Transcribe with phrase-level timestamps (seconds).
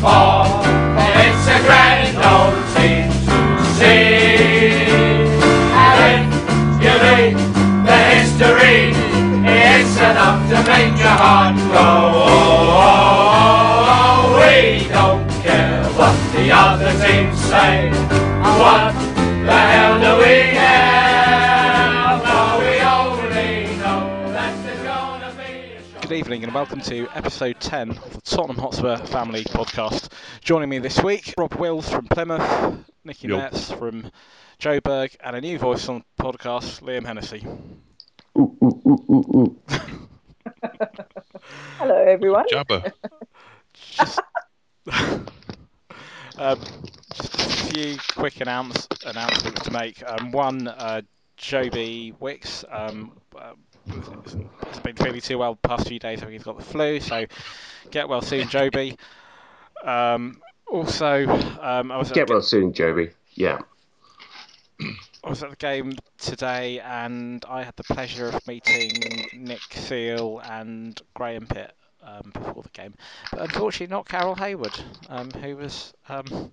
[0.00, 0.29] for.
[26.30, 30.12] Evening and welcome to episode 10 of the Tottenham Hotspur Family Podcast.
[30.40, 33.36] Joining me this week, Rob Wills from Plymouth, Nicky Yo.
[33.36, 34.08] Metz from
[34.60, 37.44] Joburg, and a new voice on the podcast, Liam Hennessy.
[38.38, 39.60] Ooh, ooh, ooh, ooh, ooh.
[41.78, 42.46] Hello, everyone.
[42.48, 42.92] Jabba.
[43.74, 44.20] Just,
[46.38, 46.60] um,
[47.12, 50.00] just a few quick announce, announcements to make.
[50.08, 51.02] Um, one, uh,
[51.36, 52.64] Joby Wicks.
[52.70, 53.18] Um,
[53.88, 56.18] uh, has been feeling too well the past few days.
[56.18, 57.26] I think he's got the flu, so
[57.90, 58.96] get well soon, Joby.
[59.84, 61.26] Um, also,
[61.60, 63.10] um, I was Get well soon, Joby.
[63.34, 63.58] Yeah.
[65.22, 68.90] I was at the game today, and I had the pleasure of meeting
[69.34, 72.94] Nick Seal and Graham Pitt um, before the game,
[73.30, 76.50] but unfortunately not Carol Hayward, um, who was um,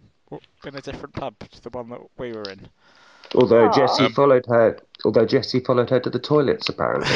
[0.66, 2.68] in a different pub to the one that we were in.
[3.36, 3.72] Although Aw.
[3.74, 7.10] Jessie Um, followed her, although Jessie followed her to the toilets, apparently.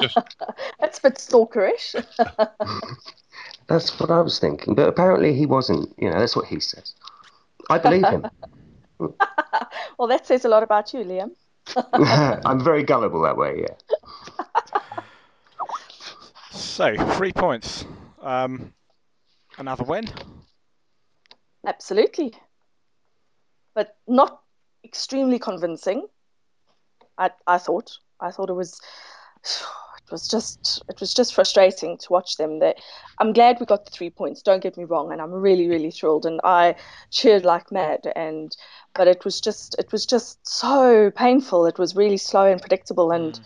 [0.00, 0.18] Just
[0.80, 1.94] That's a bit stalkerish.
[3.68, 4.74] that's what I was thinking.
[4.74, 5.92] But apparently he wasn't.
[5.98, 6.94] You know, that's what he says.
[7.70, 8.26] I believe him.
[9.98, 11.30] well, that says a lot about you, Liam.
[12.44, 13.62] I'm very gullible that way.
[13.62, 13.74] Yeah.
[16.52, 17.84] So three points,
[18.22, 18.72] um,
[19.58, 20.06] another win.
[21.66, 22.34] Absolutely.
[23.74, 24.43] But not
[24.94, 26.06] extremely convincing.
[27.18, 27.98] I, I thought.
[28.20, 28.80] I thought it was.
[30.06, 30.82] It was just.
[30.90, 32.58] It was just frustrating to watch them.
[32.58, 32.76] That
[33.18, 34.42] I'm glad we got the three points.
[34.42, 36.26] Don't get me wrong, and I'm really, really thrilled.
[36.26, 36.74] And I
[37.10, 38.12] cheered like mad.
[38.14, 38.54] And
[38.94, 39.74] but it was just.
[39.78, 41.64] It was just so painful.
[41.64, 43.12] It was really slow and predictable.
[43.12, 43.44] And mm.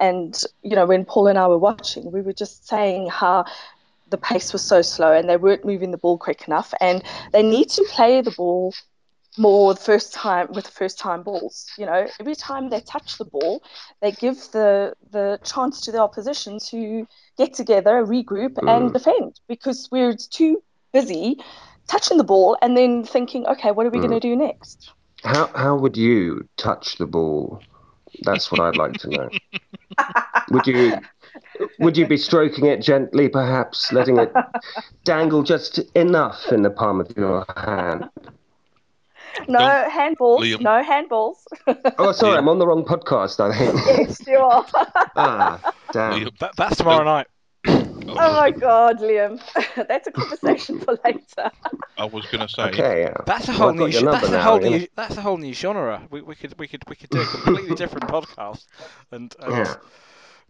[0.00, 3.44] and you know when Paul and I were watching, we were just saying how
[4.10, 6.74] the pace was so slow and they weren't moving the ball quick enough.
[6.80, 8.74] And they need to play the ball
[9.38, 11.66] more the first time with first time balls.
[11.78, 13.62] You know, every time they touch the ball,
[14.00, 17.06] they give the the chance to the opposition to
[17.38, 18.92] get together, regroup, and mm.
[18.92, 20.62] defend because we're too
[20.92, 21.38] busy
[21.88, 24.20] touching the ball and then thinking, okay, what are we going to mm.
[24.20, 24.90] do next?
[25.24, 27.62] How how would you touch the ball?
[28.22, 29.30] That's what I'd like to know.
[30.50, 30.98] would you
[31.78, 34.32] would you be stroking it gently, perhaps letting it
[35.04, 38.08] dangle just enough in the palm of your hand?
[39.48, 40.60] No Don't- handballs, Liam.
[40.60, 41.36] no handballs.
[41.98, 43.40] Oh, sorry, I'm on the wrong podcast.
[43.40, 44.08] I think.
[44.08, 44.66] yes, you are.
[45.16, 46.28] ah, damn.
[46.40, 47.26] That, that's tomorrow night.
[47.64, 49.40] Oh my God, Liam,
[49.88, 51.50] that's a conversation for later.
[51.96, 53.14] I was going to say, Okay, yeah.
[53.26, 53.86] That's a whole I've new.
[53.86, 54.72] your sh- That's a whole Ian.
[54.80, 54.86] new.
[54.96, 56.02] That's a whole new genre.
[56.10, 58.66] We, we could we could we could do a completely different podcast
[59.12, 59.74] and, and Yeah.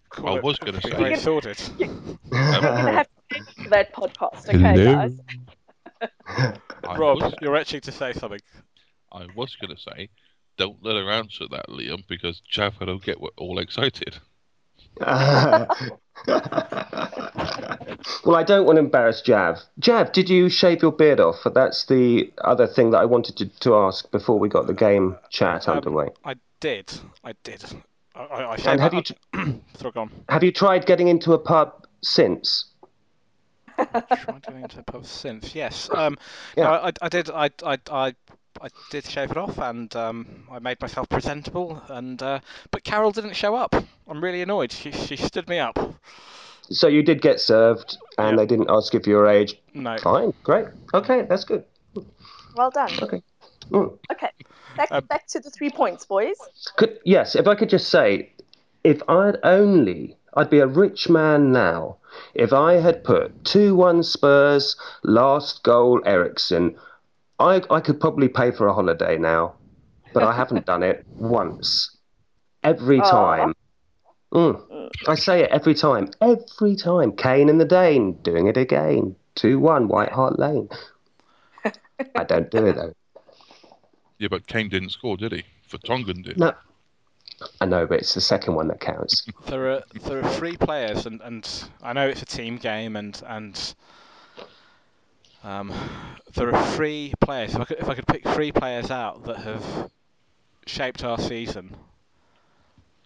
[0.08, 1.60] call I it was gonna Be say- Very sorted.
[1.78, 1.86] We're
[2.30, 4.94] gonna have to change that podcast, okay, Hello?
[4.94, 5.18] guys?
[6.98, 8.40] Rob, you're itching to say something.
[9.12, 10.08] I was going to say,
[10.56, 14.16] don't let her answer that, Liam, because Jabba will get all excited.
[15.00, 15.68] well,
[18.36, 19.58] I don't want to embarrass Jav.
[19.78, 21.36] Jav, did you shave your beard off?
[21.54, 25.16] That's the other thing that I wanted to, to ask before we got the game
[25.30, 26.08] chat Um, underway.
[26.24, 26.92] I did.
[27.24, 27.64] I did.
[28.14, 30.10] I, I, I And have you t- on.
[30.28, 32.66] have you tried getting into a pub since?
[33.78, 35.54] Tried getting into a pub since.
[35.54, 35.88] Yes.
[35.90, 36.18] Um.
[36.56, 36.64] Yeah.
[36.64, 37.30] no, I, I did.
[37.30, 38.14] I, I, I,
[38.60, 41.82] I did shave it off, and um, I made myself presentable.
[41.88, 42.40] And uh,
[42.70, 43.74] but Carol didn't show up.
[44.08, 44.72] I'm really annoyed.
[44.72, 45.78] She, she stood me up.
[46.70, 48.36] So you did get served, and Yeah.
[48.42, 49.60] they didn't ask if you were your age.
[49.74, 49.98] No.
[49.98, 51.64] Fine, great, okay, that's good.
[52.56, 52.90] Well done.
[53.02, 53.22] Okay.
[53.70, 53.98] Mm.
[54.12, 54.30] Okay,
[54.76, 56.36] back, Um, back to the three points, boys.
[56.76, 58.32] Could, yes, if I could just say,
[58.84, 61.96] if I'd only, I'd be a rich man now.
[62.34, 66.76] If I had put 2 1 Spurs, last goal Eriksen,
[67.38, 69.54] I, I could probably pay for a holiday now.
[70.12, 71.96] But I haven't done it once.
[72.62, 73.10] Every Aw.
[73.10, 73.54] time.
[74.32, 74.90] Mm.
[75.08, 76.08] I say it every time.
[76.20, 77.12] Every time.
[77.12, 79.16] Kane and the Dane doing it again.
[79.36, 80.68] 2 1 White Hart Lane.
[82.14, 82.94] I don't do it though.
[84.18, 85.44] Yeah, but Kane didn't score, did he?
[85.70, 86.38] Vertonghen did.
[86.38, 86.52] No.
[87.60, 89.26] I know, but it's the second one that counts.
[89.46, 93.20] There are there are three players, and, and I know it's a team game, and
[93.26, 93.74] and
[95.42, 95.72] um,
[96.34, 97.54] there are three players.
[97.54, 99.90] If I could if I could pick three players out that have
[100.66, 101.74] shaped our season,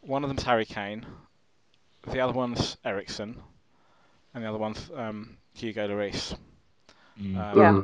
[0.03, 1.05] one of them's Harry Kane,
[2.06, 3.37] the other one's Eriksen,
[4.35, 6.37] and the other one's um, Hugo Lloris.
[7.21, 7.37] Mm.
[7.37, 7.83] Um, Yeah.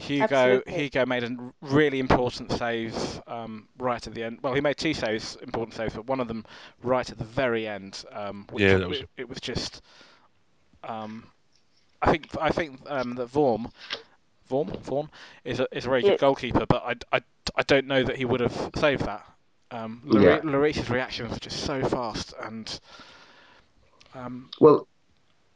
[0.00, 0.72] Hugo Absolutely.
[0.74, 2.94] Hugo made a really important save
[3.26, 4.38] um, right at the end.
[4.42, 6.44] Well, he made two saves, important saves, but one of them
[6.84, 8.04] right at the very end.
[8.12, 9.82] Um, which Yeah, that was- it, it was just.
[10.84, 11.24] Um,
[12.02, 13.70] I think I think um, that Vorm,
[14.50, 15.08] Vorm, Vorm
[15.44, 16.10] is a is a very Yeah.
[16.10, 17.20] good goalkeeper, but I, I,
[17.56, 19.24] I don't know that he would have saved that.
[19.70, 20.40] Um, Yeah.
[20.44, 22.80] Lloris's reaction was just so fast, and
[24.14, 24.86] um, Well,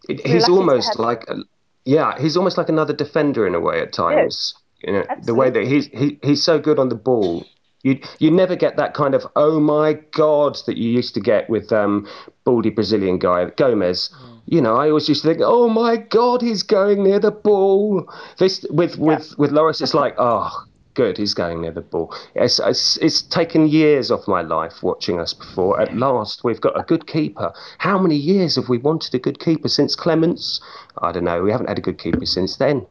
[0.09, 1.37] it, he's almost like, a,
[1.85, 4.55] yeah, he's almost like another defender in a way at times.
[4.83, 7.47] You know, the way that he's he, he's so good on the ball.
[7.85, 11.49] You you never get that kind of oh my god that you used to get
[11.49, 12.07] with um
[12.45, 14.11] baldy Brazilian guy Gomes.
[14.53, 18.07] You know, I always used to think, oh my god, he's going near the ball.
[18.39, 20.51] This with with with Lloris, it's like oh.
[20.95, 22.15] Good, he's going near the ball.
[22.35, 25.81] It's, it's, it's taken years off my life watching us before.
[25.81, 27.51] At last, we've got a good keeper.
[27.79, 30.61] How many years have we wanted a good keeper since Clemence?
[31.01, 31.41] I don't know.
[31.43, 32.87] We haven't had a good keeper since then.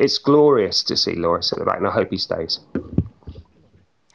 [0.00, 2.58] It's glorious to see Lloris at the back, and I hope he stays.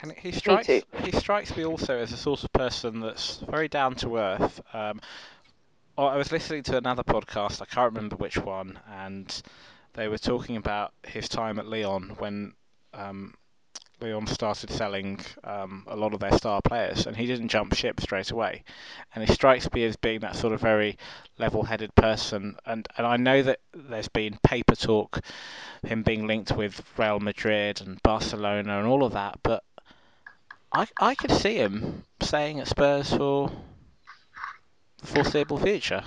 [0.02, 3.94] And he strikes he strikes me also as a sort of person that's very down
[3.96, 4.60] to earth.
[4.74, 5.00] Um,
[6.00, 9.42] I I was listening to another podcast, I can't remember which one, and
[9.92, 12.54] they were talking about his time at Lyon when
[12.94, 13.34] um,
[14.00, 18.00] Lyon started selling um, a lot of their star players, and he didn't jump ship
[18.00, 18.64] straight away.
[19.14, 20.96] And he strikes me as being that sort of very
[21.38, 22.56] level-headed person.
[22.64, 25.20] And, and I know that there's been paper talk,
[25.84, 29.64] him being linked with Real Madrid and Barcelona and all of that, but
[30.72, 33.50] I I could see him staying at Spurs for
[35.00, 36.04] the foreseeable future.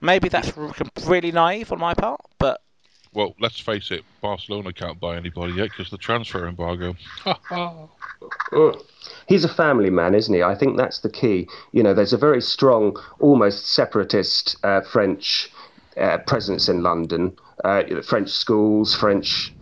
[0.00, 0.52] Maybe that's
[1.04, 2.60] really naive on my part, but
[3.12, 6.94] Well, let's face it, Barcelona can't buy anybody yet because the transfer embargo.
[8.52, 8.84] Mm.
[9.28, 10.42] He's a family man, isn't he?
[10.42, 11.48] I think that's the key.
[11.72, 15.50] You know, there's a very strong, almost separatist uh, French
[15.96, 17.36] uh, presence in London.
[17.64, 19.52] Uh, French schools, French.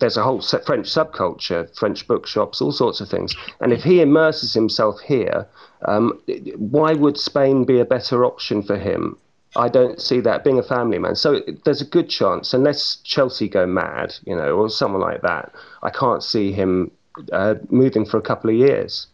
[0.00, 3.34] There's a whole se- French subculture, French bookshops, all sorts of things.
[3.60, 5.46] And if he immerses himself here,
[5.82, 6.20] um,
[6.56, 9.16] why would Spain be a better option for him?
[9.56, 11.16] I don't see that being a family man.
[11.16, 15.52] So there's a good chance, unless Chelsea go mad, you know, or someone like that,
[15.82, 16.90] I can't see him
[17.32, 19.06] uh, moving for a couple of years.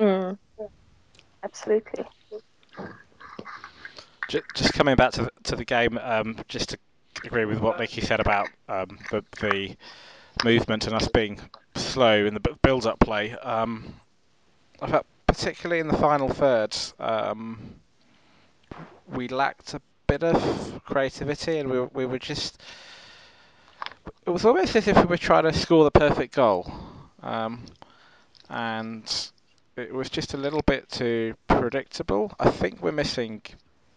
[0.00, 0.36] Mm.
[1.42, 2.04] Absolutely.
[4.28, 6.78] Just coming back to the, to the game, um, just to
[7.24, 9.76] agree with what Nicky said about um, the, the
[10.44, 11.40] movement and us being
[11.74, 13.32] slow in the build-up play.
[13.32, 13.94] Um,
[14.80, 17.76] I felt particularly in the final third, um,
[19.08, 22.60] we lacked a bit of creativity, and we we were just.
[24.26, 26.72] It was almost as if we were trying to score the perfect goal,
[27.22, 27.64] um,
[28.48, 29.30] and
[29.76, 32.32] it was just a little bit too predictable.
[32.38, 33.42] I think we're missing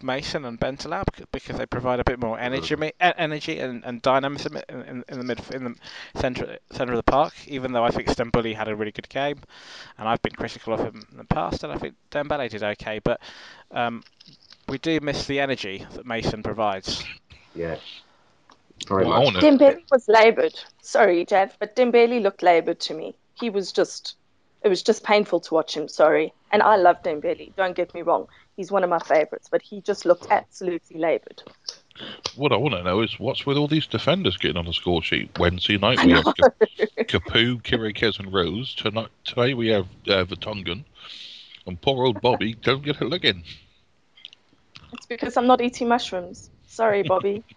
[0.04, 4.58] Mason and Bentaleb because they provide a bit more energy, me- energy and, and dynamism
[4.68, 5.74] in, in, in the mid in the
[6.20, 7.32] centre centre of the park.
[7.48, 9.38] Even though I think Stambouli had a really good game,
[9.98, 13.00] and I've been critical of him in the past, and I think Dembele did okay,
[13.00, 13.20] but
[13.72, 14.04] um,
[14.68, 17.04] we do miss the energy that Mason provides.
[17.54, 17.76] Yeah.
[18.88, 19.42] Very Well, much.
[19.42, 20.58] Dembele was laboured.
[20.82, 23.14] Sorry, Jav, but Dembele looked laboured to me.
[23.34, 24.16] He was just,
[24.62, 25.88] it was just painful to watch him.
[25.88, 27.54] Sorry, and I love Dembele.
[27.56, 28.26] Don't get me wrong.
[28.56, 31.42] He's one of my favourites, but he just looked absolutely laboured.
[32.36, 35.02] What I want to know is what's with all these defenders getting on the score
[35.02, 35.38] sheet?
[35.38, 36.50] Wednesday night we have Ka-
[37.04, 38.74] Capoue, Chiriches, and Rose.
[38.74, 40.84] Tonight, today we have uh, Vertonghen.
[41.66, 43.42] And poor old Bobby don't get a look in.
[44.92, 46.50] It's because I'm not eating mushrooms.
[46.66, 47.44] Sorry, Bobby.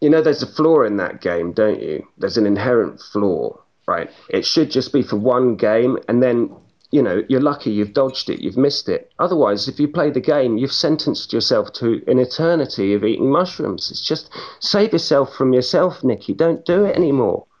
[0.00, 2.06] You know, there's a flaw in that game, don't you?
[2.16, 4.10] There's an inherent flaw, right?
[4.30, 6.50] It should just be for one game, and then,
[6.90, 9.12] you know, you're lucky you've dodged it, you've missed it.
[9.18, 13.90] Otherwise, if you play the game, you've sentenced yourself to an eternity of eating mushrooms.
[13.90, 16.34] It's just save yourself from yourself, Nicky.
[16.34, 17.46] Don't do it anymore.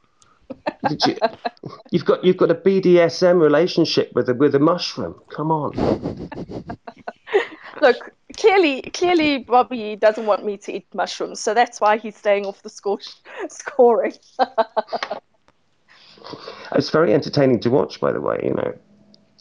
[1.06, 1.16] You,
[1.92, 5.14] you've got you've got a BDSM relationship with a with a mushroom.
[5.28, 5.70] Come on.
[7.80, 12.46] Look, clearly, clearly, Bobby doesn't want me to eat mushrooms, so that's why he's staying
[12.46, 12.98] off the score
[13.48, 14.14] scoring.
[16.72, 18.38] It's very entertaining to watch, by the way.
[18.42, 18.74] You know,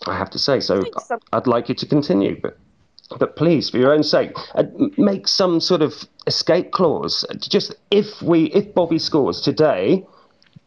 [0.08, 0.60] I have to say.
[0.60, 2.58] So Thanks, I'd like you to continue, but
[3.18, 4.64] but please, for your own sake, uh,
[4.98, 7.26] make some sort of escape clause.
[7.40, 10.06] Just if we if Bobby scores today,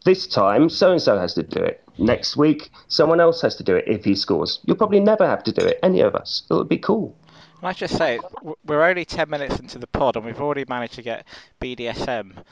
[0.05, 1.83] this time so and so has to do it.
[1.99, 4.61] Next week, someone else has to do it if he scores.
[4.65, 6.43] You'll probably never have to do it, any of us.
[6.51, 7.15] It would be cool.
[7.61, 8.19] Can I just say,
[8.65, 11.27] we're only 10 minutes into the pod and we've already managed to get
[11.61, 12.43] BDSM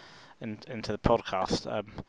[0.40, 1.66] in, into the podcast.
[1.66, 2.04] Um, it,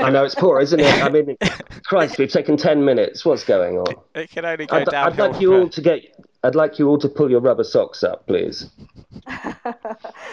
[0.00, 1.02] I know it's poor, isn't it?
[1.02, 1.36] I mean,
[1.84, 3.24] Christ, we've taken ten minutes.
[3.24, 3.94] What's going on?
[4.14, 6.02] it can only go I'd, I'd like you from all to get.
[6.42, 8.68] I'd like you all to pull your rubber socks up, please.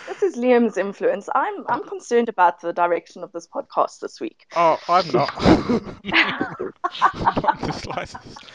[0.07, 1.29] this is Liam's influence.
[1.33, 4.45] I'm I'm concerned about the direction of this podcast this week.
[4.55, 5.33] Oh, I'm not.
[6.03, 8.45] not the slightest.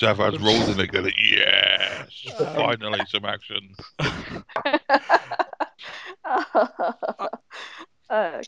[0.00, 3.74] Javad's rolling it, going, yes, um, finally some action.
[8.10, 8.42] okay.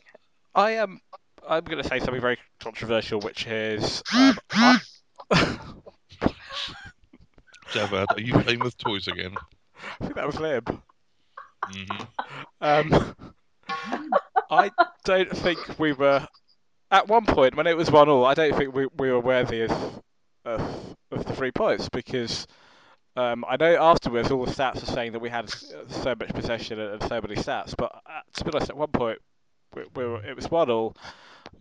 [0.54, 1.00] I am.
[1.48, 4.02] I'm going to say something very controversial, which is.
[4.12, 4.74] Um, I,
[7.70, 9.38] Javad, are you playing with toys again?
[10.00, 10.82] I think that was Liam.
[11.66, 12.04] hmm
[12.60, 13.14] Um,
[14.50, 14.70] I
[15.04, 16.26] don't think we were
[16.90, 18.24] at one point when it was one all.
[18.24, 20.02] I don't think we, we were worthy of,
[20.44, 22.46] of of the three points because
[23.16, 26.78] um, I know afterwards all the stats are saying that we had so much possession
[26.80, 29.18] and so many stats, but uh, to be honest, at one point
[29.74, 30.96] we, we were, it was one all.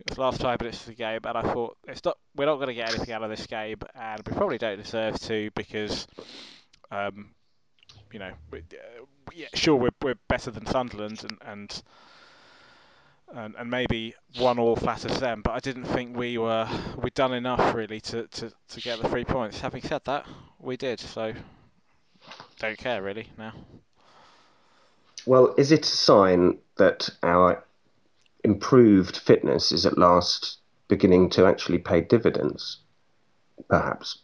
[0.00, 2.46] It was the last five minutes of the game, and I thought it's not we're
[2.46, 5.50] not going to get anything out of this game, and we probably don't deserve to
[5.54, 6.06] because.
[6.90, 7.30] Um,
[8.12, 11.82] you know, we, uh, yeah, sure we're we're better than Sunderland and and
[13.32, 16.68] and, and maybe one all flatters them, but I didn't think we were
[17.00, 19.60] we'd done enough really to, to, to get the three points.
[19.60, 20.26] Having said that,
[20.58, 21.32] we did, so
[22.58, 23.52] don't care really now.
[25.26, 27.64] Well, is it a sign that our
[28.44, 32.78] improved fitness is at last beginning to actually pay dividends?
[33.68, 34.18] Perhaps.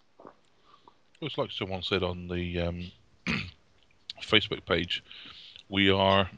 [1.21, 2.93] It's like someone said on the um,
[4.23, 5.03] Facebook page,
[5.69, 6.31] we are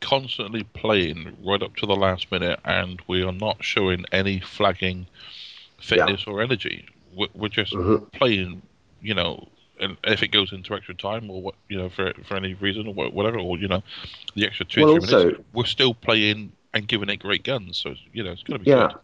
[0.00, 5.06] constantly playing right up to the last minute, and we are not showing any flagging
[5.80, 6.86] fitness or energy.
[7.14, 8.10] We're, we're just Mhm.
[8.12, 8.62] playing,
[9.00, 9.48] you know,
[9.80, 12.86] and if it goes into extra time or what, you know, for for any reason
[12.86, 13.82] or whatever, or you know,
[14.34, 17.78] the extra two Well, three minutes, we're still playing and giving it great guns.
[17.78, 18.88] So you know, it's going to be Yeah.
[18.88, 18.96] good.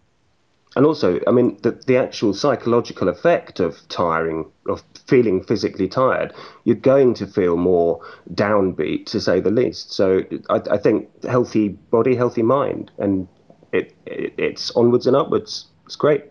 [0.76, 6.32] And also, I mean, the, the actual psychological effect of tiring, of feeling physically tired,
[6.62, 8.00] you're going to feel more
[8.34, 9.92] downbeat, to say the least.
[9.92, 13.26] So I, I think healthy body, healthy mind, and
[13.72, 15.66] it, it it's onwards and upwards.
[15.86, 16.24] It's great.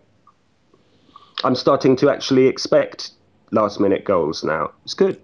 [1.44, 3.12] I'm starting to actually expect
[3.50, 4.72] last minute goals now.
[4.84, 5.20] It's good.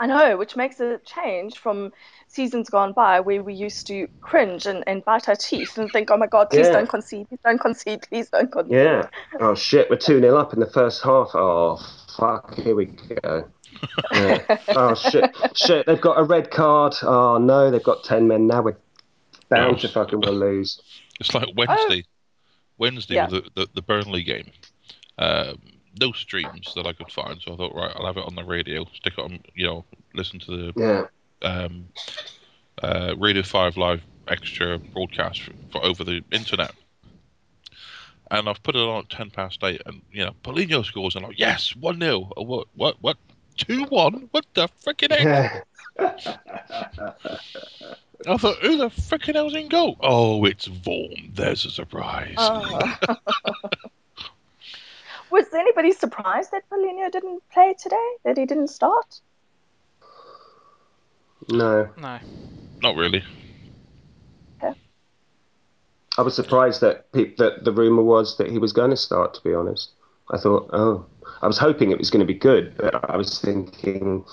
[0.00, 1.92] I know, which makes a change from
[2.34, 6.10] seasons gone by where we used to cringe and, and bite our teeth and think,
[6.10, 6.72] oh my God, please Yeah.
[6.72, 8.72] don't concede, please don't concede, please don't concede.
[8.74, 9.08] Yeah.
[9.40, 11.30] Oh shit, we're 2 0 up in the first half.
[11.34, 11.78] Oh
[12.16, 13.48] fuck, here we go.
[14.12, 14.58] Yeah.
[14.68, 16.94] Oh shit, shit, they've got a red card.
[17.02, 18.62] Oh no, they've got 10 men now.
[18.62, 18.76] We're
[19.48, 20.80] bound to fucking will lose.
[21.20, 22.04] It's like Wednesday.
[22.78, 23.26] Wednesday Yeah.
[23.28, 24.50] the, the, the Burnley game.
[25.18, 25.58] Um,
[26.00, 28.42] no streams that I could find, so I thought, right, I'll have it on the
[28.42, 31.02] radio, stick it on, you know, listen to the Yeah.
[31.44, 31.88] Um,
[32.82, 36.72] uh, Radio 5 Live extra broadcast for, for over the internet.
[38.30, 41.24] And I've put it on at 10 past 8, and, you know, Paulinho scores, and
[41.24, 42.30] I'm like, yes, 1 0.
[42.36, 43.16] What, what, what?
[43.58, 44.28] 2 1?
[44.30, 45.66] What the frickin' heck?
[48.26, 49.96] I thought, who the frickin' hell's in goal?
[50.00, 51.34] Oh, it's Vorm.
[51.34, 52.34] There's a surprise.
[52.38, 52.96] Oh.
[55.30, 58.16] Was anybody surprised that Paulinho didn't play today?
[58.24, 59.20] That he didn't start?
[61.48, 61.88] No.
[61.96, 62.18] No.
[62.82, 63.22] Not really.
[66.16, 69.34] I was surprised that pe- that the rumor was that he was going to start.
[69.34, 69.90] To be honest,
[70.30, 71.04] I thought, oh,
[71.42, 74.24] I was hoping it was going to be good, but I was thinking,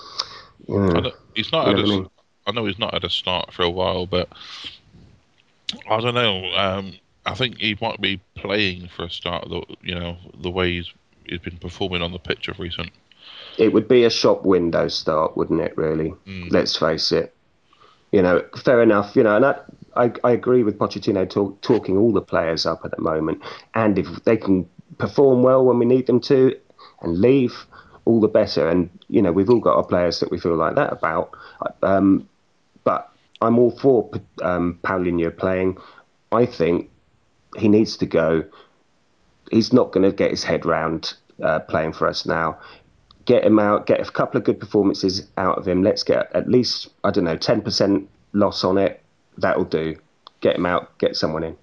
[0.68, 2.10] you know, know, he's not you had know a, what I mean?
[2.46, 4.28] I know he's not had a start for a while, but
[5.90, 6.44] I don't know.
[6.54, 6.94] Um,
[7.26, 9.48] I think he might be playing for a start.
[9.48, 10.92] The you know the way he's
[11.24, 12.90] he's been performing on the pitch of recent.
[13.58, 15.76] It would be a shop window start, wouldn't it?
[15.76, 16.50] Really, Mm.
[16.52, 17.34] let's face it.
[18.10, 19.16] You know, fair enough.
[19.16, 19.64] You know, and that,
[19.96, 23.40] I I agree with Pochettino talk, talking all the players up at the moment,
[23.74, 24.68] and if they can
[24.98, 26.54] perform well when we need them to,
[27.00, 27.66] and leave,
[28.04, 28.68] all the better.
[28.68, 31.30] And you know, we've all got our players that we feel like that about.
[31.82, 32.28] Um,
[32.84, 34.10] but I'm all for
[34.42, 35.78] um, Paulinho playing.
[36.32, 36.90] I think
[37.58, 38.44] he needs to go.
[39.50, 42.58] He's not going to get his head round uh, playing for us now
[43.24, 45.82] get him out, get a couple of good performances out of him.
[45.82, 49.00] Let's get at least, I don't know, 10% loss on it.
[49.38, 49.96] That'll do.
[50.40, 51.56] Get him out, get someone in.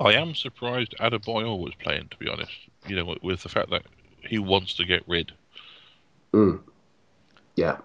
[0.00, 2.08] I am surprised Adebayor was playing.
[2.10, 2.52] To be honest,
[2.86, 3.82] you know, with, with the fact that
[4.20, 5.32] he wants to get rid.
[6.32, 6.60] Mm.
[7.56, 7.78] Yeah.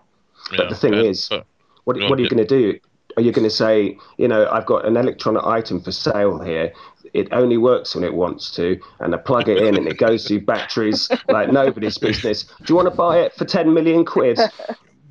[0.52, 1.46] you But the thing and- is- but
[1.86, 2.30] What, what are you yeah.
[2.30, 2.80] going to do?
[3.18, 6.74] Are you going to say, you know, I've got an electronic item for sale here.
[7.14, 10.28] It only works when it wants to, and I plug it in and it goes
[10.28, 12.44] through batteries like nobody's business.
[12.44, 14.40] Do you want to buy it for 10 million quid?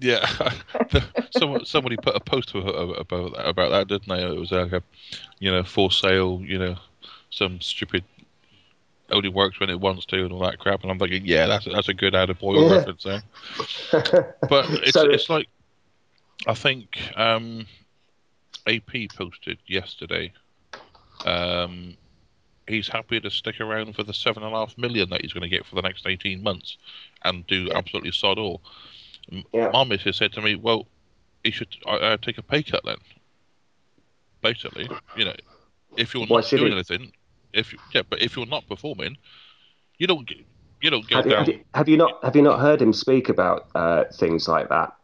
[0.04, 0.26] Yeah,
[1.38, 4.24] someone somebody put a post about about that, about that, didn't they?
[4.24, 4.82] It was like a,
[5.38, 6.74] you know, for sale, you know,
[7.30, 8.02] some stupid
[9.12, 10.82] only works when it wants to and all that crap.
[10.82, 12.76] And I'm thinking, yeah, that's that's a good Adebayor Yeah.
[12.78, 13.22] reference there.
[14.48, 15.46] But it's So- it's like
[16.48, 17.66] I think um,
[18.66, 20.32] AP posted yesterday.
[21.24, 21.96] Um,
[22.66, 25.42] he's happy to stick around for the seven and a half million that he's going
[25.42, 26.76] to get for the next eighteen months,
[27.24, 28.62] and do absolutely sod all.
[29.52, 29.70] Yeah.
[29.72, 30.86] My missus said to me, "Well,
[31.44, 32.96] he should uh, take a pay cut then."
[34.42, 35.34] Basically, you know,
[35.96, 36.72] if you're Why not doing he?
[36.72, 37.12] anything,
[37.52, 39.16] if you, yeah, but if you're not performing,
[39.98, 40.38] you don't get
[40.80, 41.44] you don't get Have you, down.
[41.44, 44.68] have, you, have you not have you not heard him speak about uh, things like
[44.70, 44.94] that?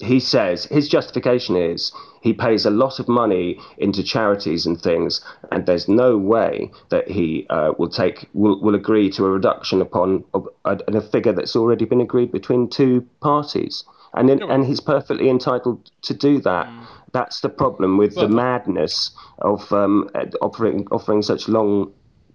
[0.00, 5.20] He says his justification is he pays a lot of money into charities and things,
[5.52, 9.80] and there's no way that he uh, will take will, will agree to a reduction
[9.80, 13.84] upon a, a, figure that's already been agreed between two parties,
[14.14, 16.68] and Yeah, and he's perfectly entitled to do that.
[17.12, 20.08] That's the problem with Well, the madness of um,
[20.40, 21.92] offering offering such long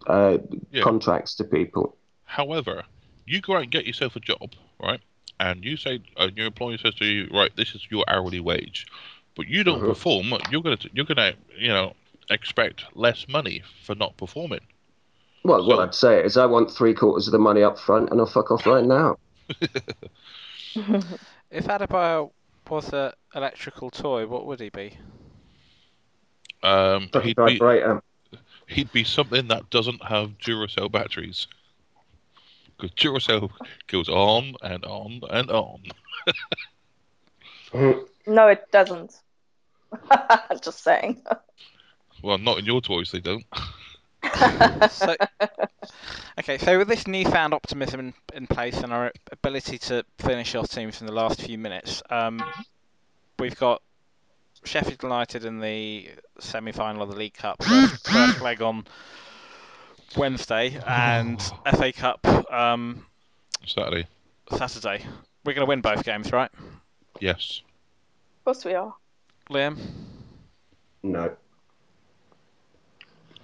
[0.07, 0.37] uh,
[0.71, 0.83] Yeah.
[0.83, 1.97] contracts to people.
[2.23, 2.85] However,
[3.25, 5.01] you go out and get yourself a job, right?
[5.39, 8.85] And you say, uh, your employer says to you, right, this is your hourly wage,
[9.35, 9.87] but you don't Mhm.
[9.87, 10.33] perform.
[10.51, 11.95] You're gonna, you're gonna, you know,
[12.29, 14.61] expect less money for not performing.
[15.43, 18.19] Well, what I'd say is I want three quarters of the money up front and
[18.19, 19.17] I'll fuck off right now.
[21.51, 22.29] If Adebayor
[22.69, 24.97] was an electrical toy, what would he be?
[26.61, 27.59] Um, he'd be,
[28.67, 31.47] he'd be something that doesn't have Duracell batteries,
[32.79, 33.51] because Duracell
[33.87, 35.83] goes on and on and on.
[38.25, 39.15] No, it doesn't.
[40.63, 41.21] Just saying.
[42.23, 43.45] Well, not in your toys, they don't.
[44.91, 45.15] So,
[46.39, 50.69] okay, so with this newfound optimism in, in place and our ability to finish off
[50.69, 52.43] teams in the last few minutes, um,
[53.39, 53.81] we've got
[54.65, 56.09] Sheffield United in the
[56.39, 58.85] semi-final of the League Cup, first, first leg on
[60.17, 61.41] Wednesday, and
[61.75, 63.05] FA Cup um,
[63.65, 64.07] Saturday,
[64.55, 65.05] Saturday.
[65.45, 66.51] We're going to win both games, right,
[67.19, 67.61] yes.
[68.39, 68.93] Of course we are.
[69.49, 69.77] Liam?
[71.03, 71.31] No.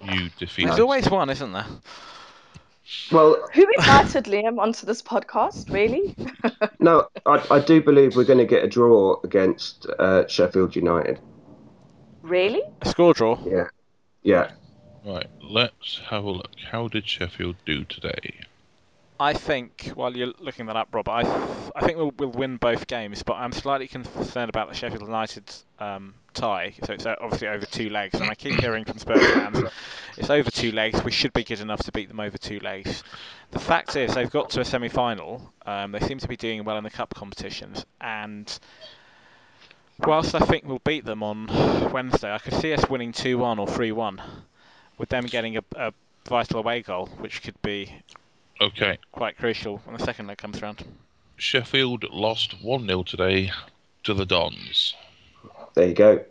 [0.02, 0.64] You defeat.
[0.64, 0.80] There's us.
[0.80, 1.66] always one, isn't there?
[3.10, 5.72] Well, Who invited Liam onto this podcast?
[5.72, 6.14] Really?
[6.78, 11.18] no, I, I do believe we're going to get a draw against uh, Sheffield United.
[12.22, 12.62] Really?
[12.82, 13.38] A score draw.
[13.44, 13.68] Yeah.
[14.22, 14.52] Yeah.
[15.06, 16.50] Right, let's have a look.
[16.72, 18.40] How did Sheffield do today?
[19.20, 21.20] I think, while you're looking that up, Rob, I,
[21.76, 25.44] I think we'll, we'll win both games, but I'm slightly concerned about the Sheffield United
[25.78, 26.74] um, tie.
[26.82, 29.70] So it's uh, obviously over two legs, and I keep hearing from Spurs fans,
[30.18, 31.02] it's over two legs.
[31.04, 33.04] We should be good enough to beat them over two legs.
[33.52, 35.52] The fact is, they've got to a semi-final.
[35.64, 38.58] Um, they seem to be doing well in the cup competitions, and
[40.00, 41.46] whilst I think we'll beat them on
[41.92, 44.20] Wednesday, I could see us winning two-one or three-one,
[44.98, 45.92] with them getting a, a
[46.28, 47.92] vital away goal, which could be
[48.60, 50.82] Okay, quite crucial when the second leg comes round.
[51.36, 53.50] Sheffield lost 1 0 today
[54.04, 54.94] to the Dons.
[55.74, 56.24] There you go.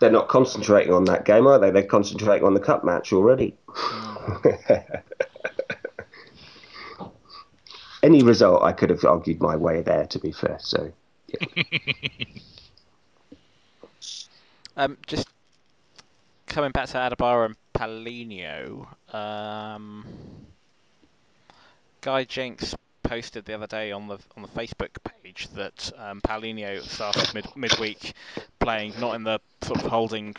[0.00, 1.70] They're not concentrating on that game, are they?
[1.70, 3.54] They're concentrating on the cup match already.
[8.02, 10.58] Any result, I could have argued my way there, to be fair.
[10.60, 10.92] So,
[14.76, 15.28] Um, just
[16.52, 20.04] coming back to Adebayor and Paulinho, um,
[22.02, 24.90] Guy Jenks posted the other day on the on the Facebook
[25.22, 26.20] page that um,
[26.82, 28.12] started mid midweek
[28.60, 30.34] playing not in the sort of holding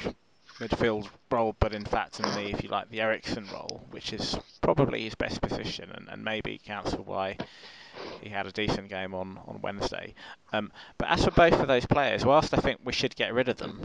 [0.60, 4.38] midfield role, but in fact in the, if you like, the Eriksen role, which is
[4.62, 7.38] probably his best position, and, and maybe accounts for why
[8.21, 10.13] he had a decent game on, on Wednesday.
[10.51, 13.49] Um, but as for both of those players, whilst I think we should get rid
[13.49, 13.82] of them,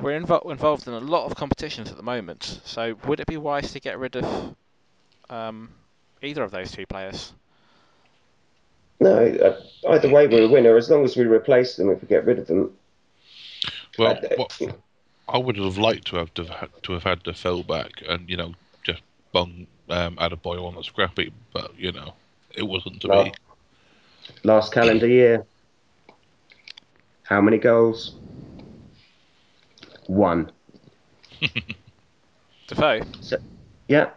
[0.00, 2.60] we're invo- involved in a lot of competitions at the moment.
[2.64, 4.54] So would it be wise to get rid of
[5.30, 5.70] um,
[6.22, 7.32] either of those two players?
[9.00, 12.08] no, uh, either way, we're a winner as long as we replace them if we
[12.08, 12.72] get rid of them.
[13.98, 14.60] Well, Uh, what,
[15.28, 18.36] I would have liked to have to, to have had the fell back and you
[18.36, 19.02] know just
[19.32, 22.14] bung um, Adebayor on the scrappy, but you know
[22.56, 23.24] it wasn't to No.
[23.24, 23.32] be.
[24.42, 25.44] Last calendar year.
[27.24, 28.16] How many goals?
[30.06, 30.50] One.
[32.68, 33.00] Defoe.
[33.88, 34.10] Yeah.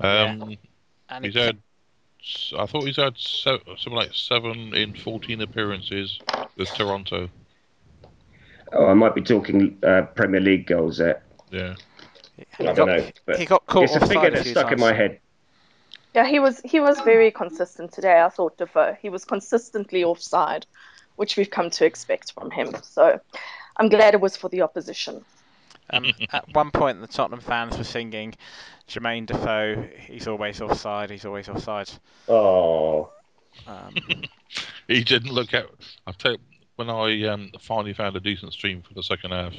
[0.00, 0.56] Um,
[1.08, 1.58] And he's had,
[2.20, 6.18] s- I thought he's had se- something like seven in fourteen appearances
[6.56, 7.28] with Toronto.
[8.72, 11.22] Oh, I might be talking uh, Premier League goals there.
[11.50, 11.74] Yeah,
[12.58, 13.10] he I got, don't know.
[13.24, 15.20] But he got caught it's a figure a that's few stuck in my head.
[16.16, 18.22] Yeah, he was he was very consistent today.
[18.22, 18.96] I thought Defoe.
[19.02, 20.64] He was consistently offside,
[21.16, 22.74] which we've come to expect from him.
[22.82, 23.20] So
[23.76, 25.22] I'm glad it was for the opposition.
[25.90, 28.34] Um, at one point, the Tottenham fans were singing,
[28.88, 31.10] "Jermaine Defoe, he's always offside.
[31.10, 31.90] He's always offside."
[32.28, 33.10] Oh,
[33.66, 33.94] Um,
[34.88, 35.78] he didn't look out.
[36.06, 36.38] I tell you,
[36.76, 39.54] when I um, finally found a decent stream for the second half,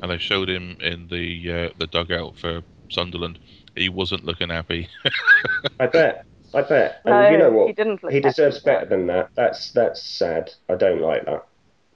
[0.00, 3.38] and they showed him in the uh, the dugout for Sunderland,
[3.76, 4.88] he wasn't looking happy.
[5.78, 6.24] I bet.
[6.52, 7.00] I bet.
[7.04, 7.66] And No, you know what?
[7.68, 8.64] he didn't look He deserves happy.
[8.66, 9.30] better than that.
[9.34, 10.52] That's that's sad.
[10.68, 11.46] I don't like that.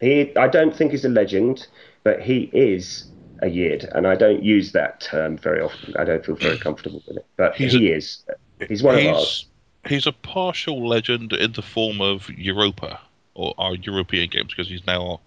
[0.01, 0.35] He.
[0.37, 1.67] I don't think he's a legend,
[2.05, 3.07] but he is
[3.43, 5.95] a yid, and I don't use that term very often.
[5.99, 8.25] I don't feel very comfortable with it, but He's he is.
[8.69, 9.47] He's one of he's, ours.
[9.87, 13.01] He's a partial legend in the form of Europa
[13.35, 15.21] or our European games because he's now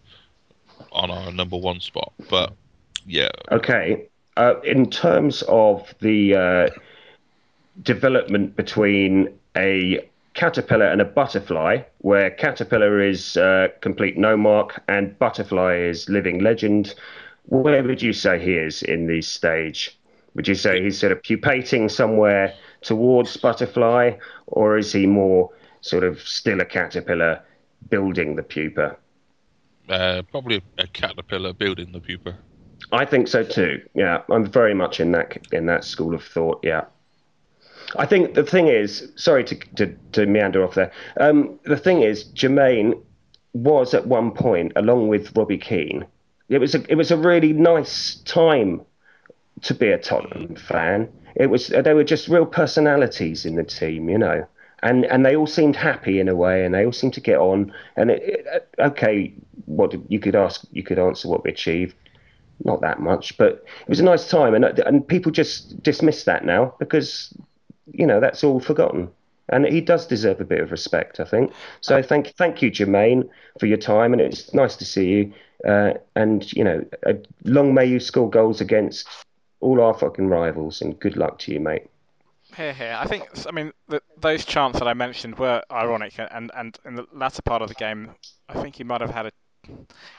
[0.94, 2.14] on our number one spot.
[2.30, 2.54] But
[3.06, 4.08] yeah, Okay.
[4.38, 6.70] Uh, in terms of the uh,
[7.82, 15.18] development between a caterpillar and a butterfly, where caterpillar is uh, complete no mark and
[15.18, 16.94] butterfly is living legend,
[17.46, 19.98] where would you say he is in this stage?
[20.36, 24.12] Would you say he's sort of pupating somewhere towards butterfly,
[24.46, 25.50] or is he more
[25.82, 27.42] sort of still a caterpillar
[27.90, 28.96] building the pupa?
[29.90, 32.38] uh, probably a caterpillar building the pupa.
[32.92, 33.82] I think so too.
[33.94, 36.60] Yeah, I'm very much in that in that school of thought.
[36.64, 36.86] Yeah,
[37.96, 40.92] I think the thing is, sorry to to, to meander off there.
[41.20, 43.02] Um, the thing is, Jermaine
[43.54, 46.06] was at one point, along with Robbie Keane.
[46.50, 48.82] It was a it was a really nice time
[49.64, 51.10] to be a Tottenham fan.
[51.36, 54.48] It was they were just real personalities in the team, you know.
[54.84, 57.40] And, and they all seemed happy in a way, and they all seemed to get
[57.40, 57.74] on.
[57.96, 59.34] And it, it, okay,
[59.66, 61.96] what you could ask, you could answer what we achieved
[62.64, 66.46] not that much, but it was a nice time, and and people just dismiss that
[66.46, 67.34] now because
[67.92, 69.10] you know that's all forgotten.
[69.50, 71.54] And he does deserve a bit of respect, I think.
[71.80, 75.34] So thank thank you, Jermaine, for your time, and it's nice to see you.
[75.66, 77.14] Uh, and you know, uh,
[77.46, 79.08] long may you score goals against
[79.60, 81.88] all our fucking rivals, and good luck to you, mate.
[82.56, 82.98] Here, here.
[83.00, 83.28] I think.
[83.48, 87.42] I mean, the, those chants that I mentioned were ironic, and and in the latter
[87.42, 88.12] part of the game,
[88.50, 89.32] I think he might have had a.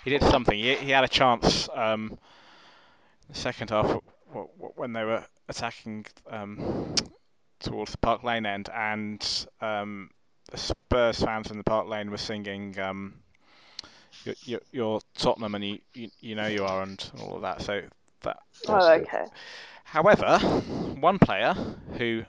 [0.04, 0.58] He did something.
[0.58, 1.68] He, he had a chance.
[1.74, 2.18] Um,
[3.28, 4.00] the second half,
[4.76, 6.94] when they were attacking um,
[7.60, 10.10] towards the Park Lane end, and um,
[10.50, 12.78] the Spurs fans in the Park Lane were singing.
[12.78, 13.14] Um,
[14.24, 17.62] you're, you're, you're Tottenham, and you, you you know you are, and all of that.
[17.62, 17.82] So
[18.22, 19.26] that Oh, okay.
[19.84, 21.54] However, one player
[21.96, 22.24] who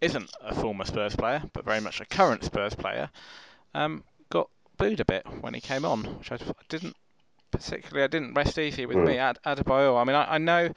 [0.00, 3.10] isn't a former Spurs player, but very much a current Spurs player,
[3.74, 4.48] um, got
[4.88, 6.96] booed a bit when he came on, which I didn't
[7.50, 8.04] particularly.
[8.04, 9.04] I didn't rest easy with Hmm.
[9.04, 9.18] me.
[9.18, 10.00] Ad- Adebayor.
[10.00, 10.70] I mean, I, I know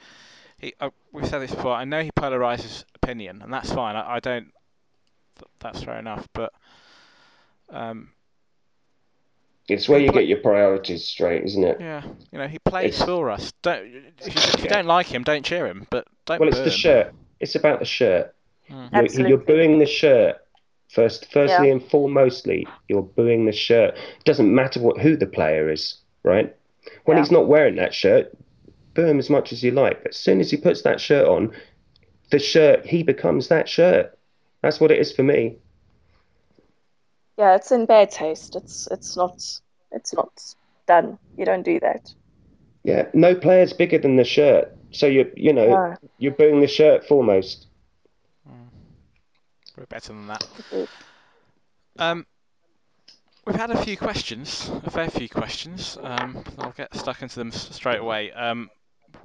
[0.58, 0.74] he.
[0.80, 1.72] Uh, we've said this before.
[1.72, 3.96] I know he polarises opinion, and that's fine.
[3.96, 4.52] I, I don't.
[5.38, 6.28] th- That's fair enough.
[6.32, 6.52] But
[7.70, 8.10] um,
[9.68, 11.78] It's where you pla- get your priorities straight, isn't it?
[11.80, 13.52] yeah, you know, he plays It's- for us.
[13.62, 14.74] Don't if you, if you Yeah.
[14.74, 15.86] don't like him, don't cheer him.
[15.90, 16.38] But don't.
[16.40, 16.70] Well, it's the him.
[16.70, 17.14] shirt.
[17.40, 18.34] It's about the shirt.
[18.70, 19.14] Mm.
[19.18, 20.36] You're, you're booing the shirt.
[20.96, 21.72] First, firstly Yeah.
[21.74, 23.94] and foremostly, you're booing the shirt.
[23.96, 26.56] It doesn't matter what who the player is, right?
[27.04, 27.22] When Yeah.
[27.22, 28.34] he's not wearing that shirt,
[28.94, 30.02] boo him as much as you like.
[30.02, 31.52] But as soon as he puts that shirt on,
[32.30, 34.16] the shirt he becomes that shirt.
[34.62, 35.58] That's what it is for me.
[37.36, 38.56] Yeah, it's in bad taste.
[38.56, 39.42] It's it's not
[39.92, 40.32] it's not
[40.86, 41.18] done.
[41.36, 42.10] You don't do that.
[42.84, 44.74] Yeah, no player's bigger than the shirt.
[44.92, 45.94] So you you know No.
[46.16, 47.66] you're booing the shirt foremost.
[49.76, 50.44] We're better than that.
[51.98, 52.26] Um,
[53.46, 55.98] we've had a few questions, a fair few questions.
[56.02, 58.32] Um, I'll get stuck into them straight away.
[58.32, 58.70] Um,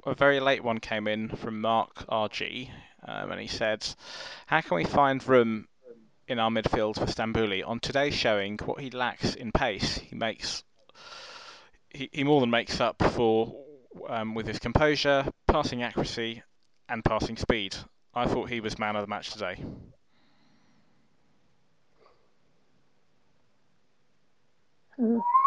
[0.04, 2.68] a very late one came in from Mark RG,
[3.06, 3.86] um, and he said,
[4.46, 5.68] "How can we find room
[6.28, 7.66] in our midfield for Stambouli?
[7.66, 10.64] On today's showing, what he lacks in pace, he makes
[11.90, 13.54] he, he more than makes up for
[14.08, 16.42] um, with his composure, passing accuracy,
[16.90, 17.74] and passing speed.
[18.14, 19.56] I thought he was man of the match today."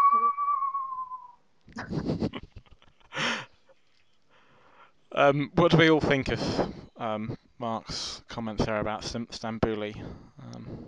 [5.16, 6.40] Um, what do we all think of
[6.98, 9.98] um, Mark's comments there about Stam- Stambouli?
[9.98, 10.84] Um,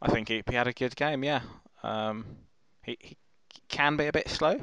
[0.00, 1.40] I think he, he had a good game, yeah.
[1.82, 2.24] Um,
[2.84, 3.16] he, he
[3.68, 4.60] can be a bit slow.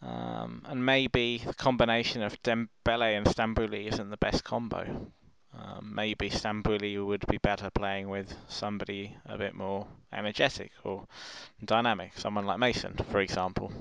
[0.00, 5.10] Um, and maybe the combination of Dembele and Stambouli isn't the best combo.
[5.58, 11.06] Um, maybe Stambouli would be better playing with somebody a bit more energetic or
[11.64, 13.72] dynamic, someone like Mason, for example.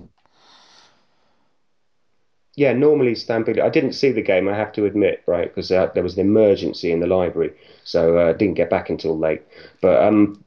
[2.56, 3.62] Yeah, normally Stambouli.
[3.62, 5.50] I didn't see the game, I have to admit, right?
[5.50, 8.90] Because uh, there was an emergency in the library, so I uh, didn't get back
[8.90, 9.42] until late.
[9.82, 10.44] But um,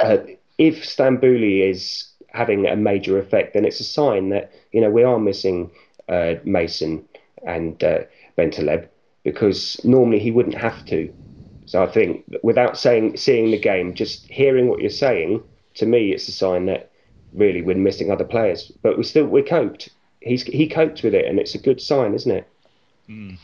[0.00, 0.18] uh,
[0.56, 5.02] if Stambouli is having a major effect, then it's a sign that you know we
[5.02, 5.70] are missing
[6.08, 7.06] uh, Mason
[7.46, 8.00] and uh,
[8.38, 8.88] Bentaleb
[9.26, 11.12] because normally he wouldn't have to.
[11.64, 15.42] So I think without saying seeing the game, just hearing what you're saying,
[15.74, 16.92] to me, it's a sign that
[17.32, 18.70] really we're missing other players.
[18.82, 19.88] But we still we coped.
[20.20, 22.48] He's he coped with it, and it's a good sign, isn't it?
[23.08, 23.36] Mm.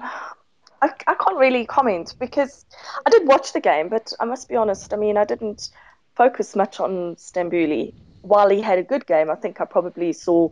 [0.00, 2.64] I, I can't really comment because
[3.04, 4.94] I did watch the game, but I must be honest.
[4.94, 5.68] I mean, I didn't
[6.14, 7.92] focus much on Stambouli.
[8.22, 10.48] While he had a good game, I think I probably saw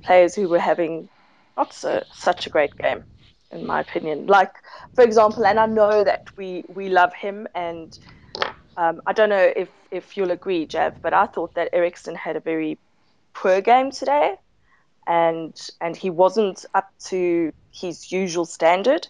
[0.00, 1.08] players who were having
[1.56, 3.04] not so, such a great game,
[3.50, 4.26] in my opinion.
[4.26, 4.52] Like,
[4.94, 7.96] for example, and I know that we, we love him, and
[8.76, 12.36] um, I don't know if, if you'll agree, Jav, but I thought that Eriksen had
[12.36, 12.78] a very
[13.34, 14.34] poor game today,
[15.06, 19.06] and and he wasn't up to his usual standard.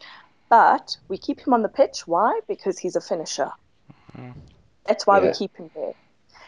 [0.48, 2.06] But we keep him on the pitch.
[2.06, 2.40] Why?
[2.48, 3.50] Because he's a finisher.
[4.86, 5.26] That's why Yeah.
[5.26, 5.92] we keep him there.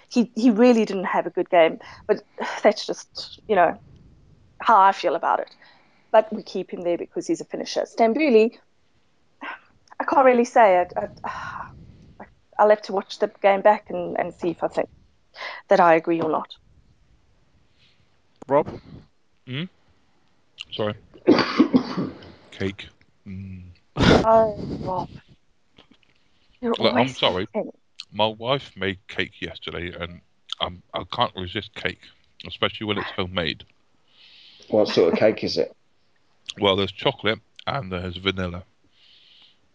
[0.09, 2.23] He he really didn't have a good game, but
[2.63, 3.79] that's just you know
[4.63, 5.55] how I feel about it.
[6.11, 7.83] But we keep him there because he's a finisher.
[7.83, 8.59] Stambouli,
[10.01, 10.93] I can't really say it.
[10.97, 11.09] I,
[12.59, 14.89] I'll have to watch the game back and, and see if I think
[15.69, 16.55] that I agree or not.
[18.49, 18.69] Rob?
[20.73, 20.95] Sorry.
[22.51, 22.89] Cake.
[23.27, 23.63] Mm.
[23.97, 25.09] Oh, Rob.
[26.61, 27.47] You're I'm sorry.
[27.53, 27.73] thinking.
[28.13, 30.21] My wife made cake yesterday, and
[30.61, 32.01] um, I can't resist cake,
[32.47, 33.65] especially when it's homemade.
[34.73, 35.77] What sort of cake is it?
[36.59, 38.65] Well, there's chocolate and there's vanilla.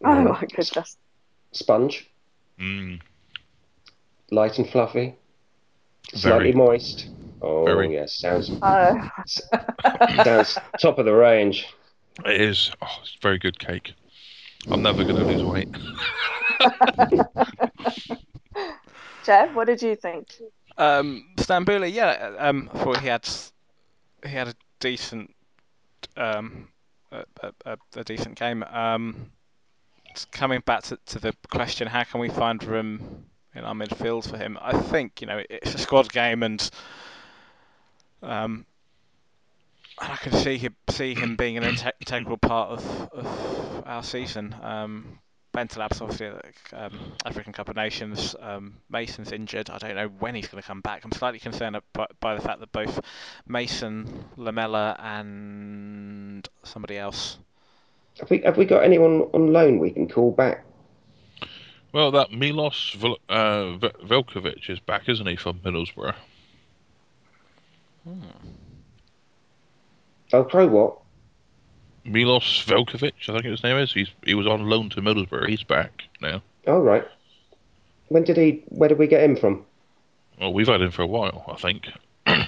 [0.04, 0.98] Oh my goodness.
[1.52, 2.10] Sponge,
[2.60, 3.00] Mm.
[4.32, 5.16] light and fluffy,
[6.12, 6.20] Very.
[6.22, 7.08] slightly moist.
[7.42, 7.94] Oh Very.
[7.94, 9.10] yes, sounds Oh,
[10.24, 11.68] sounds top of the range.
[12.26, 12.72] It is.
[12.82, 13.94] Oh, it's very good cake.
[14.72, 15.70] I'm never going to lose weight.
[19.24, 20.28] Jeff, what did you think?
[20.78, 23.28] Um, Stambouli, yeah, um, I thought he had
[24.24, 25.34] he had a decent
[26.16, 26.68] um,
[27.12, 27.24] a,
[27.66, 28.64] a, a, decent game.
[28.64, 29.32] Um,
[30.32, 34.38] coming back to, to the question, how can we find room in our midfield for
[34.38, 34.58] him?
[34.62, 36.70] I think you know it's a squad game, and
[38.22, 38.66] um,
[40.02, 44.56] and I can see him see him being an integral part of, of our season.
[44.62, 45.20] Um,
[45.58, 48.36] Bentaleb's obviously like, um, African Cup of Nations.
[48.40, 49.72] Um, Mason's injured.
[49.72, 51.04] I don't know when he's going to come back.
[51.04, 53.02] I'm slightly concerned by, by the fact that both
[53.48, 57.40] Mason, Lamela, and somebody else.
[58.20, 60.64] Have we have we got anyone on loan we can call back?
[61.92, 66.14] Well, that Milos Vel- uh, Ve- Veljkovic is back, isn't he, from Middlesbrough?
[70.34, 71.00] Oh, pro what?
[72.08, 73.94] Milos Veljkovic, I think his name is.
[73.94, 75.50] He's he was on loan to Middlesbrough.
[75.50, 76.42] He's back now.
[76.68, 77.06] All right.
[78.08, 78.64] When did he?
[78.70, 79.66] Where did we get him from?
[80.40, 81.88] Well, we've had him for a while, I think.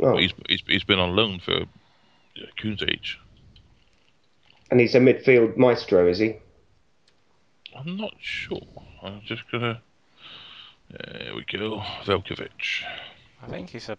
[0.00, 1.66] Oh, He's he's, he's been on loan for
[2.60, 3.20] Coon's age.
[4.68, 6.34] and he's a midfield maestro, is he?
[7.78, 8.60] I'm not sure.
[9.04, 9.80] I'm just gonna.
[10.90, 12.82] There we go, Veljkovic.
[13.40, 13.96] I think he's a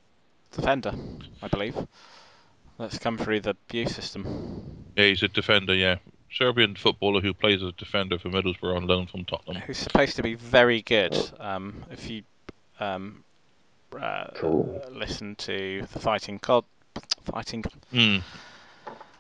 [0.52, 0.94] defender,
[1.42, 1.76] I believe.
[2.78, 4.64] That's come through the view system.
[4.96, 5.74] Yeah, he's a defender.
[5.74, 5.98] Yeah,
[6.32, 9.62] Serbian footballer who plays as a defender for Middlesbrough on loan from Tottenham.
[9.66, 11.18] Who's supposed to be very good.
[11.40, 12.24] Um, if you
[12.80, 13.24] um,
[13.98, 14.82] uh, Cool.
[14.92, 16.66] listen to the Fighting Cod,
[17.24, 18.18] Fighting Hmm.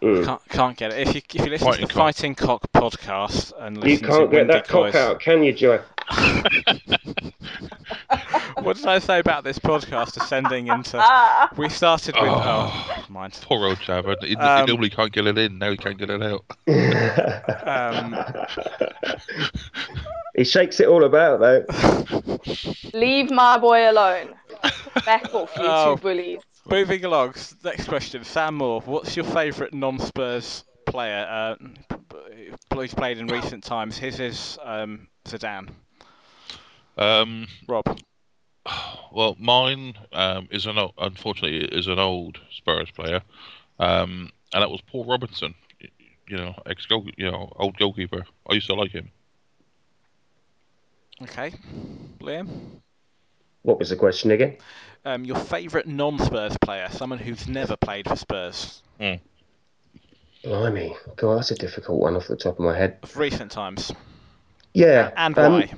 [0.06, 0.24] Mm.
[0.26, 1.08] Can't, can't get it.
[1.08, 2.04] If you if you listen Fighting to the Cock.
[2.16, 5.44] Fighting Cock podcast and You listen can't to get Windy that cock Coys- out, can
[5.44, 5.82] you, Joe?
[8.62, 10.98] what did I say about this podcast ascending into?
[11.00, 12.72] Ah, We started with Oh.
[12.72, 13.40] oh, mind.
[13.42, 14.06] Poor old chap.
[14.22, 15.58] He, he Um, normally can't get it in.
[15.58, 16.46] Now he can't get it out.
[17.66, 18.16] Um,
[20.36, 21.66] he shakes it all about though.
[22.94, 24.30] leave my boy alone.
[25.06, 25.96] Back off, you Oh.
[25.96, 26.40] two bullies.
[26.70, 27.36] Moving along.
[27.64, 28.82] Next question, Sam Moore.
[28.82, 31.26] What's your favourite non-Spurs player?
[31.30, 31.56] Uh,
[31.90, 33.98] p- who's played in recent times?
[33.98, 35.70] His is um, Zidane.
[36.98, 38.00] Um, Rob.
[39.12, 43.22] well, mine um, is an o- unfortunately is an old Spurs player,
[43.80, 45.56] um, and that was Paul Robinson.
[46.28, 48.24] You know, ex goal, you know, old goalkeeper.
[48.50, 49.12] I used to like him.
[51.22, 51.54] Okay.
[52.20, 52.48] Liam.
[53.62, 54.58] What was the question again?
[55.06, 56.88] Um, your favourite non-Spurs player?
[56.90, 58.82] Someone who's never played for Spurs
[60.44, 62.98] Blimey, God, that's a difficult one off the top of my head.
[63.04, 63.92] of recent times,
[64.74, 65.74] Yeah, and um, why?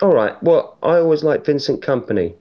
[0.00, 0.40] All right.
[0.42, 2.34] Well, I always like Vincent Kompany.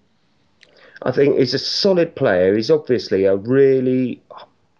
[1.03, 2.55] I think he's a solid player.
[2.55, 4.21] He's obviously a really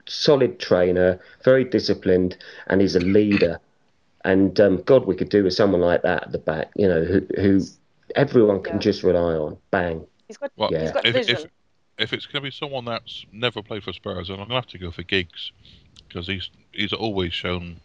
[0.07, 2.37] solid trainer, very disciplined,
[2.67, 3.59] and he's a leader.
[4.23, 6.71] And um, God, we could do with someone like that at the back.
[6.75, 7.61] You know, who, who
[8.15, 8.79] everyone can Yeah.
[8.81, 9.57] just rely on.
[9.71, 10.05] Bang.
[10.31, 10.81] He's got Well, Yeah.
[10.83, 11.35] he's got if, vision.
[11.35, 11.45] if
[11.97, 14.65] if it's going to be someone that's never played for Spurs, then I'm going to
[14.65, 15.51] have to go for Giggs
[16.07, 17.81] because he's he's always shown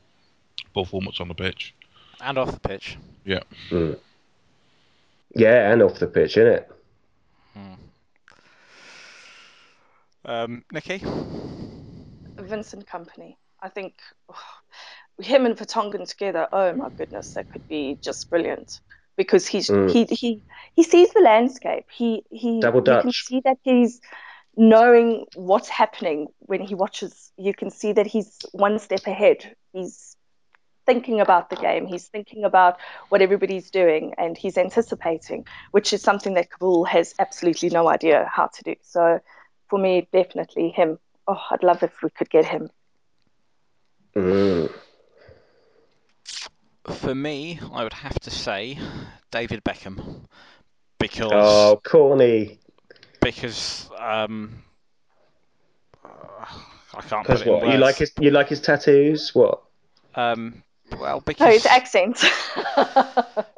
[0.72, 1.74] performance on the pitch.
[2.20, 2.98] And off the pitch.
[3.24, 3.40] Yeah.
[3.70, 3.98] Mm.
[5.34, 6.70] Yeah, and off the pitch, isn't it?
[10.24, 11.02] Um, Nikki?
[12.36, 13.36] Vincent Kompany.
[13.60, 13.94] I think
[14.28, 14.38] oh,
[15.20, 16.46] him and Vertonghen together.
[16.52, 18.80] Oh my goodness, that could be just brilliant
[19.16, 19.90] because he's Mm.
[19.90, 20.42] he he
[20.74, 21.86] he sees the landscape.
[21.90, 24.00] He he Double you can see that he's
[24.56, 27.32] knowing what's happening when he watches.
[27.36, 29.54] You can see that he's one step ahead.
[29.72, 30.16] He's
[30.86, 31.86] thinking about the game.
[31.86, 37.14] He's thinking about what everybody's doing, and he's anticipating, which is something that Kaboul has
[37.18, 38.74] absolutely no idea how to do.
[38.82, 39.20] So,
[39.68, 40.98] for me, definitely him.
[41.26, 42.70] Oh, I'd love if we could get him.
[44.14, 44.70] Mm.
[46.90, 48.78] For me, I would have to say
[49.30, 50.26] David Beckham
[50.98, 52.58] because Oh, corny.
[53.20, 54.62] because um,
[56.94, 57.68] I can't Because put it in what?
[57.68, 59.34] You like his you like his tattoos?
[59.34, 59.62] What?
[60.14, 60.62] um,
[60.98, 62.24] well No, because his accent.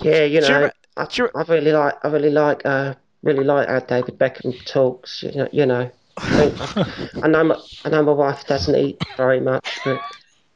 [0.00, 2.64] Yeah, you Do you know, re- I, do you- I really like I really like
[2.64, 5.22] uh really like how David Beckham talks.
[5.22, 5.90] You know, you know.
[6.22, 6.60] I, think-
[7.22, 10.04] I know my, I know my wife doesn't eat very much, but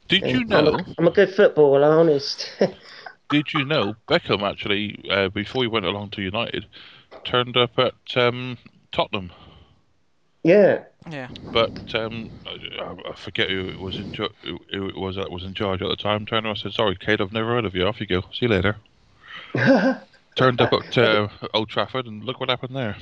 [0.08, 0.78] Did yeah, you I'm, know?
[0.78, 2.50] a, I'm a good footballer, honest.
[3.28, 6.66] Did you know Beckham actually, uh, before he went along to United,
[7.24, 8.58] turned up at um,
[8.92, 9.32] Tottenham?
[10.42, 10.84] yeah.
[11.10, 15.16] yeah But um, I, I forget who it was in jo- who who it was
[15.16, 16.26] that was in charge at the time.
[16.26, 17.86] Turned around and said, "Sorry, Kate, I've never heard of you.
[17.86, 18.22] Off you go.
[18.32, 18.76] See you later."
[20.36, 22.96] Turned up at uh, Old Trafford, and look what happened there.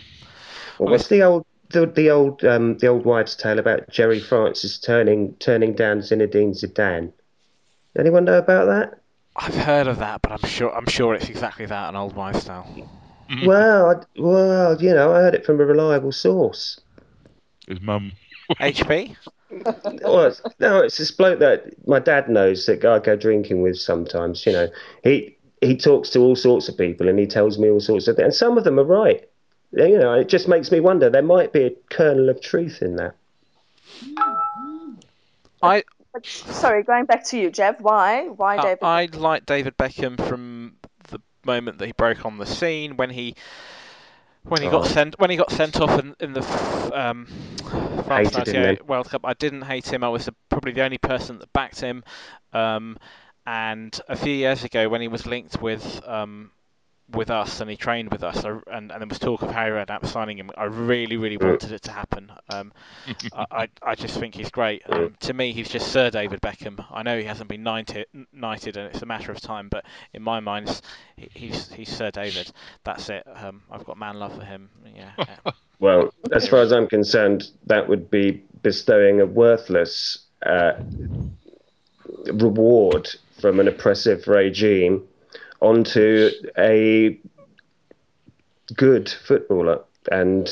[0.78, 4.78] Well, what's the old the, the old um the old wives' tale about Gerry Francis
[4.78, 7.12] turning turning down Zinedine Zidane?
[7.98, 9.00] Anyone know about that?
[9.36, 12.44] I've heard of that, but I'm sure I'm sure it's exactly that an old wives'
[12.44, 12.88] tale.
[13.30, 13.46] Mm.
[13.46, 16.80] Well, I, well, you know, I heard it from a reliable source.
[17.66, 18.12] His mum.
[18.60, 19.16] HP.
[20.02, 23.78] well, it's, no, it's this bloke that my dad knows that I go drinking with
[23.78, 24.44] sometimes.
[24.44, 24.68] You know,
[25.02, 28.16] he he talks to all sorts of people and he tells me all sorts of
[28.16, 29.28] things, and some of them are right.
[29.72, 31.08] You know, it just makes me wonder.
[31.08, 33.14] There might be a kernel of truth in that.
[35.62, 37.80] I But, sorry, going back to you, Jeff.
[37.80, 38.28] Why?
[38.28, 38.78] Why I, David?
[38.82, 40.76] I like David Beckham from
[41.08, 43.34] the moment that he broke on the scene when he
[44.44, 44.72] when he Oh.
[44.72, 46.42] got sent when he got sent off in, in the
[46.92, 47.26] um,
[48.04, 49.22] France Hated '98 World Cup.
[49.24, 50.04] I didn't hate him.
[50.04, 52.04] I was the, probably the only person that backed him.
[52.52, 52.98] Um,
[53.46, 56.50] and a few years ago, when he was linked with um,
[57.14, 59.84] with us and he trained with us, I, and, and there was talk of Harry
[59.84, 62.32] Redknapp signing him, I really, really wanted it to happen.
[62.48, 62.72] Um,
[63.32, 64.82] I, I, just think he's great.
[64.88, 66.84] Um, to me, he's just Sir David Beckham.
[66.90, 70.22] I know he hasn't been knighted, knighted, and it's a matter of time, but in
[70.22, 70.80] my mind,
[71.16, 72.50] he's he's Sir David.
[72.84, 73.26] That's it.
[73.34, 74.70] Um, I've got man love for him.
[74.94, 75.10] Yeah.
[75.18, 75.52] yeah.
[75.78, 80.74] Well, as far as I'm concerned, that would be bestowing a worthless uh,
[82.32, 83.08] reward
[83.40, 85.02] from an oppressive regime
[85.62, 87.18] onto a
[88.76, 89.80] good footballer.
[90.10, 90.50] And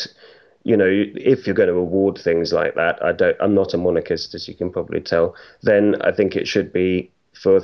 [0.62, 3.37] you know, if you're going to award things like that, I don't.
[3.40, 5.35] I'm not a monarchist, as you can probably tell.
[5.62, 7.62] Then I think it should be for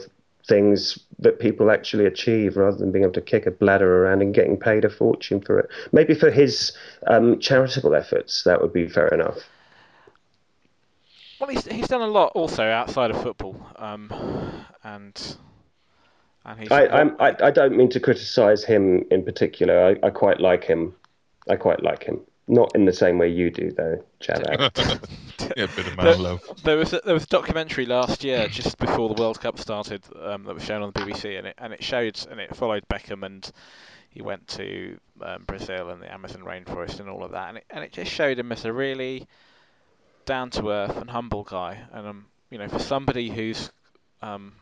[0.49, 4.35] things that people actually achieve, rather than being able to kick a bladder around and
[4.35, 5.69] getting paid a fortune for it.
[5.93, 6.73] Maybe for his
[7.07, 9.39] um, charitable efforts, that would be fair enough.
[11.39, 13.57] Well, he's he's done a lot also outside of football.
[13.77, 14.11] Um,
[14.85, 15.37] and
[16.47, 19.97] I, I'm, I, I don't mean to criticise him in particular.
[20.03, 20.95] I, I quite like him.
[21.49, 22.21] I quite like him.
[22.49, 24.71] Not in the same way you do, though, Javak.
[25.57, 26.43] yeah, a bit of man The- love.
[26.63, 30.05] There was a, there was a documentary last year, just before the World Cup started,
[30.23, 32.87] um, that was shown on the BBC, and it and it showed and it followed
[32.89, 33.51] Beckham, and
[34.11, 37.65] he went to um, Brazil and the Amazon rainforest and all of that, and it
[37.71, 39.27] and it just showed him as a really
[40.25, 43.73] down to earth and humble guy, and um, you know, for somebody who's
[44.23, 44.53] um,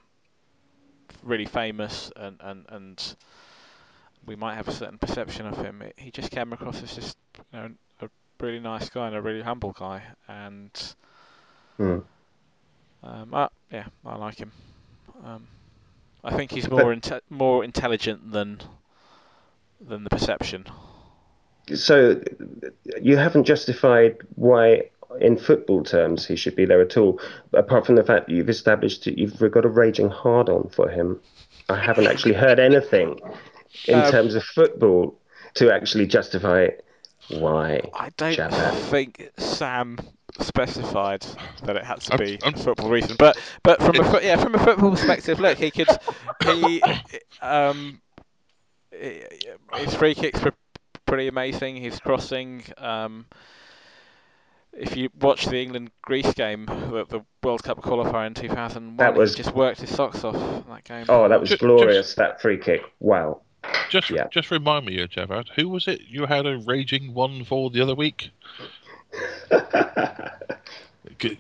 [1.23, 3.17] really famous and and and
[4.27, 7.17] we might have a certain perception of him, it, he just came across as just
[7.53, 8.09] you know a
[8.41, 10.95] really nice guy and a really humble guy, and.
[11.77, 11.99] Hmm.
[13.03, 14.51] Um, yeah, I like him.
[15.25, 15.47] Um,
[16.23, 18.61] I think he's more inte- more intelligent than
[19.81, 20.65] than the perception.
[21.75, 22.23] So
[23.01, 24.91] you haven't justified why,
[25.21, 27.21] in football terms, he should be there at all,
[27.53, 30.89] apart from the fact that you've established that you've got a raging hard on for
[30.89, 31.21] him.
[31.69, 33.21] I haven't actually heard anything
[33.87, 35.19] in Um, terms of football
[35.55, 36.69] to actually justify
[37.29, 37.81] why.
[37.95, 38.75] I don't Jabba.
[38.91, 39.99] think Sam
[40.41, 41.25] specified
[41.63, 44.37] that it had to I'm- be I'm- a football reason, but but from a yeah
[44.37, 45.89] from a football perspective, look, he could
[46.45, 46.83] he
[47.43, 48.01] um
[49.77, 50.53] his free kicks were
[51.07, 51.77] pretty amazing.
[51.77, 52.65] His crossing.
[52.79, 53.27] Um,
[54.77, 59.15] if you watch the England Greece game, the, the World Cup qualifier in 2001, That
[59.15, 61.07] was- he just worked his socks off that game.
[61.09, 62.83] Oh, that was Ju- glorious, that free kick.
[63.01, 63.41] Wow.
[63.89, 64.27] Just Yeah.
[64.31, 67.95] just remind me, Javad, who was it you had a raging one for the other
[67.95, 68.31] week?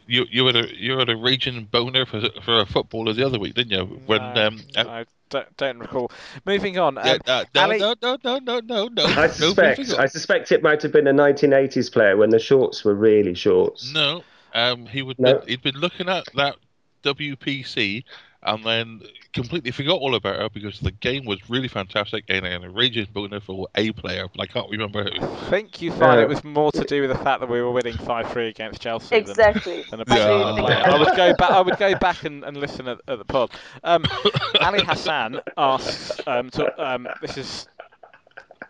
[0.07, 3.39] You you had a you had a raging boner for for a footballer the other
[3.39, 3.85] week, didn't you?
[4.07, 5.05] When No, um, uh,
[5.35, 6.11] I don't, don't recall.
[6.45, 6.99] Moving on.
[6.99, 9.05] Um, uh, no, Ali- no, no, no, no, no, no.
[9.05, 9.78] I suspect.
[9.78, 10.01] moving on.
[10.01, 13.93] I suspect it might have been a 1980s player when the shorts were really shorts.
[13.93, 14.22] No,
[14.55, 15.18] um, he would.
[15.18, 15.43] No.
[15.47, 16.57] He'd been looking at that
[17.03, 18.05] WPC
[18.45, 19.01] and then
[19.32, 23.40] completely forgot all about her because the game was really fantastic and an raging boner
[23.40, 25.11] for a player, but I can't remember who.
[25.22, 27.61] I think you find Uh, it was more to do with the fact that we
[27.61, 29.16] were winning five three against Chelsea.
[29.16, 29.84] Exactly.
[29.90, 30.53] Than a Yeah.
[30.55, 30.82] I player.
[30.86, 31.51] I would go back.
[31.51, 33.51] I would go back and, and listen at, at the pod.
[33.82, 34.05] Um,
[34.61, 36.12] Ali Hassan asks.
[36.26, 37.66] Um, to, um, this is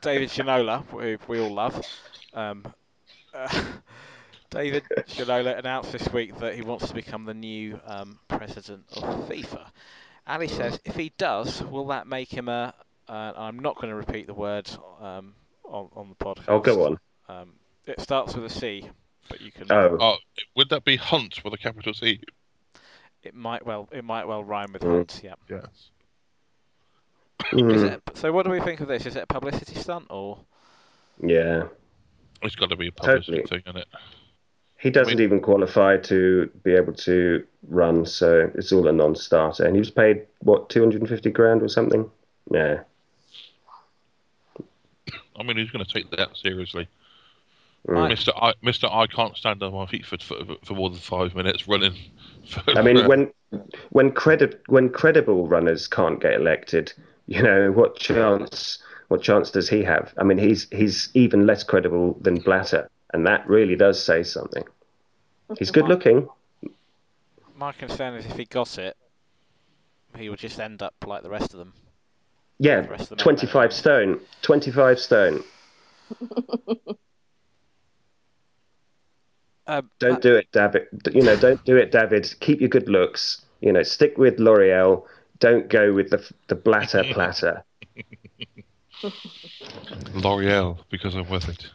[0.01, 1.85] David Ginola, who we all love.
[2.33, 2.65] Um,
[3.35, 3.63] uh,
[4.51, 9.03] David Ginola announced this week that he wants to become the new um, president of
[9.29, 9.67] FIFA.
[10.27, 12.73] Ali says, if he does, will that make him a?
[13.09, 14.71] Uh, I'm not going to repeat the word
[15.01, 15.35] um,
[15.65, 16.45] on, on the podcast.
[16.49, 16.99] Oh, go on.
[17.29, 17.53] Um,
[17.87, 18.89] it starts with a C,
[19.29, 19.71] but you can.
[19.71, 20.17] Oh, Oh,
[20.57, 22.21] would that be Hunt with a capital C?
[23.23, 23.89] It might well.
[23.93, 24.97] It might well rhyme with Mm.
[24.97, 25.21] Hunt.
[25.23, 25.35] Yeah.
[25.51, 25.91] Yes.
[27.53, 29.05] Is mm, it, so what do we think of this?
[29.05, 30.39] Is it a publicity stunt or?
[31.23, 31.65] yeah.
[32.43, 33.63] It's got to be a publicity Totally.
[33.63, 33.89] thing, isn't it?
[34.85, 39.65] He doesn't even qualify to be able to run, so it's all a non-starter.
[39.65, 42.11] And he was paid what 250 grand or something.
[42.53, 42.81] Yeah.
[45.35, 46.87] I mean, who's going to take that seriously?
[47.89, 48.11] Mm.
[48.11, 51.35] Mister, I, Mister, I can't stand on my feet for for, for more than five
[51.35, 51.95] minutes running.
[52.47, 53.33] For, I mean, when
[53.89, 56.93] when credi- when credible runners can't get elected,
[57.27, 58.79] you know what chance
[59.09, 60.13] what chance does he have?
[60.19, 64.65] I mean, he's he's even less credible than Blatter, and that really does say something.
[65.59, 66.29] He's good looking.
[67.57, 68.97] My concern is if he got it,
[70.17, 71.73] he would just end up like the rest of them.
[72.59, 74.21] Yeah, The of them 25 stone.
[74.43, 75.45] 25 stone.
[79.67, 80.89] Um, Don't do it, David.
[81.13, 82.35] You know, don't do it, David.
[82.41, 83.45] Keep your good looks.
[83.61, 85.05] You know, stick with L'Oreal.
[85.39, 87.65] Don't go with the the blatter platter.
[90.15, 91.71] L'Oreal, because I'm with it.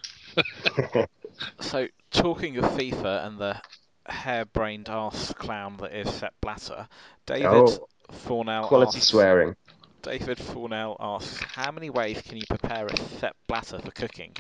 [1.61, 3.61] So, talking of FIFA and the
[4.07, 6.87] harebrained ass clown that is Sepp Blatter,
[7.25, 9.55] David Oh, Fornell Quality asks, swearing.
[10.01, 14.35] David Fornell asks, how many ways can you prepare a Sepp Blatter for cooking?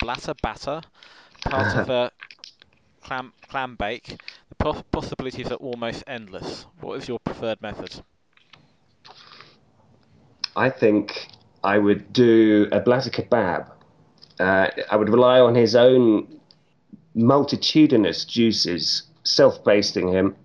[0.00, 0.82] Blatter batter,
[1.44, 2.12] part of a
[3.02, 4.08] clam clam bake.
[4.50, 6.66] The po- possibilities are almost endless.
[6.80, 8.02] What is your preferred method?
[10.56, 11.28] I think
[11.62, 13.70] I would do a blatter kebab.
[14.40, 16.37] Uh, I would rely on his own
[17.14, 20.36] multitudinous juices, self-basting him.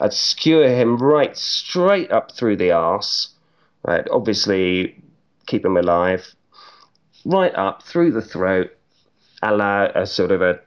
[0.00, 3.28] I'd skewer him right straight up through the arse.
[3.84, 5.02] I'd obviously
[5.46, 6.34] keep him alive.
[7.24, 8.70] Right up through the throat,
[9.42, 10.60] a la a sort of a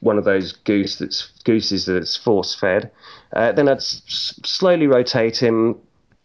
[0.00, 2.90] one of those goose that's gooses that's force fed.
[3.32, 4.02] Uh, then I'd s-
[4.44, 5.76] slowly rotate him,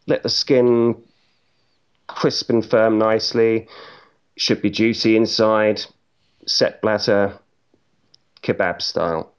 [0.05, 1.01] let the skin
[2.07, 3.67] crisp and firm nicely.
[4.37, 5.81] Should be juicy inside.
[6.45, 7.39] Sepp Blatter,
[8.43, 9.31] kebab style.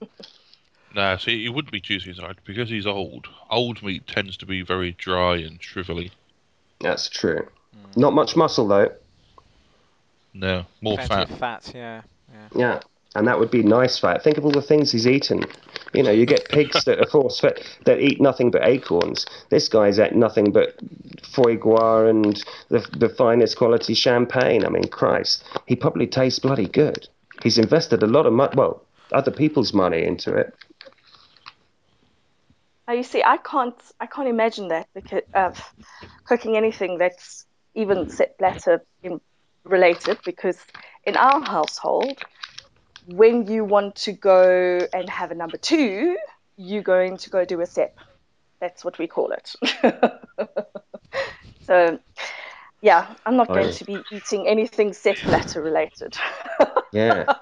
[0.94, 3.28] Nah, see, he wouldn't be juicy inside because he's old.
[3.48, 6.10] Old meat tends to be very dry and shrivelly.
[6.80, 7.46] That's true.
[7.72, 8.00] Hmm.
[8.00, 8.90] Not much muscle though.
[10.34, 11.28] No, more fat.
[11.28, 12.02] fat, yeah.
[12.32, 12.48] yeah.
[12.54, 12.80] Yeah,
[13.14, 14.22] and that would be nice fat.
[14.22, 15.44] Think of all the things he's eaten.
[15.92, 19.26] You know, you get pigs that are force fed that eat nothing but acorns.
[19.50, 20.78] This guy's ate nothing but
[21.22, 24.64] foie gras and the the finest quality champagne.
[24.64, 27.08] I mean, Christ, he probably tastes bloody good.
[27.42, 28.82] He's invested a lot of money, well,
[29.12, 30.54] other people's money into it.
[32.86, 35.60] Now you see, I can't, I can't imagine that because of
[36.24, 39.20] cooking anything that's even Sepp Blatter in,
[39.64, 40.18] related.
[40.24, 40.58] Because
[41.04, 42.18] in our household,
[43.06, 46.16] when you want to go and have a number two,
[46.56, 47.96] you're going to go do a sep.
[48.60, 49.54] That's what we call it.
[51.62, 51.98] so,
[52.82, 53.74] yeah, I'm not oh, going Right.
[53.76, 56.16] to be eating anything Sepp Blatter related.
[56.92, 57.32] Yeah.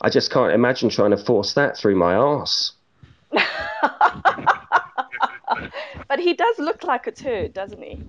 [0.00, 2.72] I just can't imagine trying to force that through my arse.
[3.30, 3.38] but
[6.18, 8.02] he does look like a turd, doesn't he?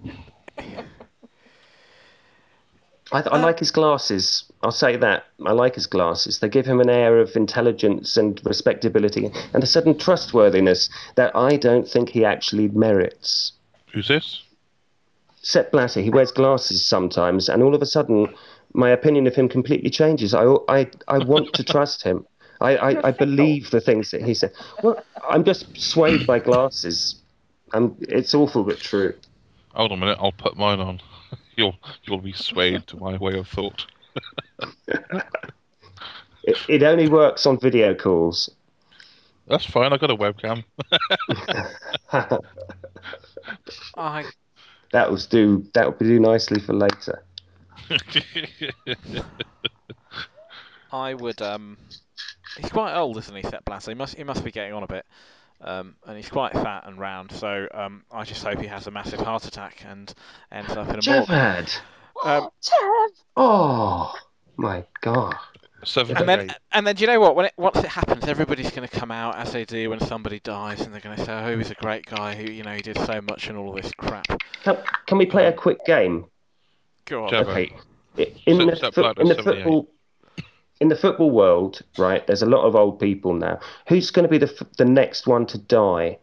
[3.11, 4.45] I, I like his glasses.
[4.63, 5.25] I'll say that.
[5.45, 6.39] I like his glasses.
[6.39, 11.57] They give him an air of intelligence and respectability and a certain trustworthiness that I
[11.57, 13.51] don't think he actually merits.
[13.91, 14.43] Who's this?
[15.41, 18.33] Sepp Blatter, he wears glasses sometimes, and all of a sudden,
[18.73, 20.33] my opinion of him completely changes.
[20.33, 22.25] I, I, I want to trust him.
[22.59, 24.53] I, I, I believe the things that he said.
[24.83, 27.15] Well, I'm just swayed by glasses.
[27.73, 29.15] Um, it's awful but true.
[29.73, 31.01] Hold on a minute, I'll put mine on.
[31.57, 33.85] You'll you'll be swayed to my way of thought.
[36.43, 38.49] It, it only works on video calls.
[39.47, 39.93] That's fine.
[39.93, 40.63] I got a webcam.
[43.95, 44.25] I
[44.91, 45.65] that will do.
[45.73, 47.23] That will do nicely for later.
[50.91, 51.41] I would.
[51.41, 51.77] Um,
[52.57, 53.91] he's quite old, isn't he, Sepp Blatter?
[53.91, 54.15] He must.
[54.15, 55.05] He must be getting on a bit.
[55.61, 57.31] Um, and he's quite fat and round.
[57.31, 60.11] So um, I just hope he has a massive heart attack and
[60.51, 61.27] ends up in a morgue.
[61.27, 61.79] Javad.
[62.23, 64.13] Um, Jeff, Oh
[64.57, 65.35] my god.
[65.83, 66.57] Seven And and then, eight.
[66.71, 67.35] and then, do you know what?
[67.35, 70.39] When it once it happens, everybody's going to come out as they do when somebody
[70.39, 72.35] dies, and they're going to say, "Oh, he was a great guy.
[72.35, 74.27] Who, you know, he did so much and all this crap."
[74.63, 74.77] Can,
[75.07, 76.25] can we play a quick game?
[77.05, 77.33] Go on.
[77.35, 77.71] Okay.
[78.17, 79.87] I- In Sepp- the, Sepp fo- in the football
[80.79, 82.25] in the football world, right?
[82.25, 83.59] There's a lot of old people now.
[83.87, 86.17] Who's going to be the f- the next one to die?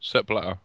[0.00, 0.58] Sepp Blatter.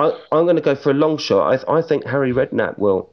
[0.00, 1.66] I, I'm going to go for a long shot.
[1.68, 3.12] I, I think Harry Redknapp will.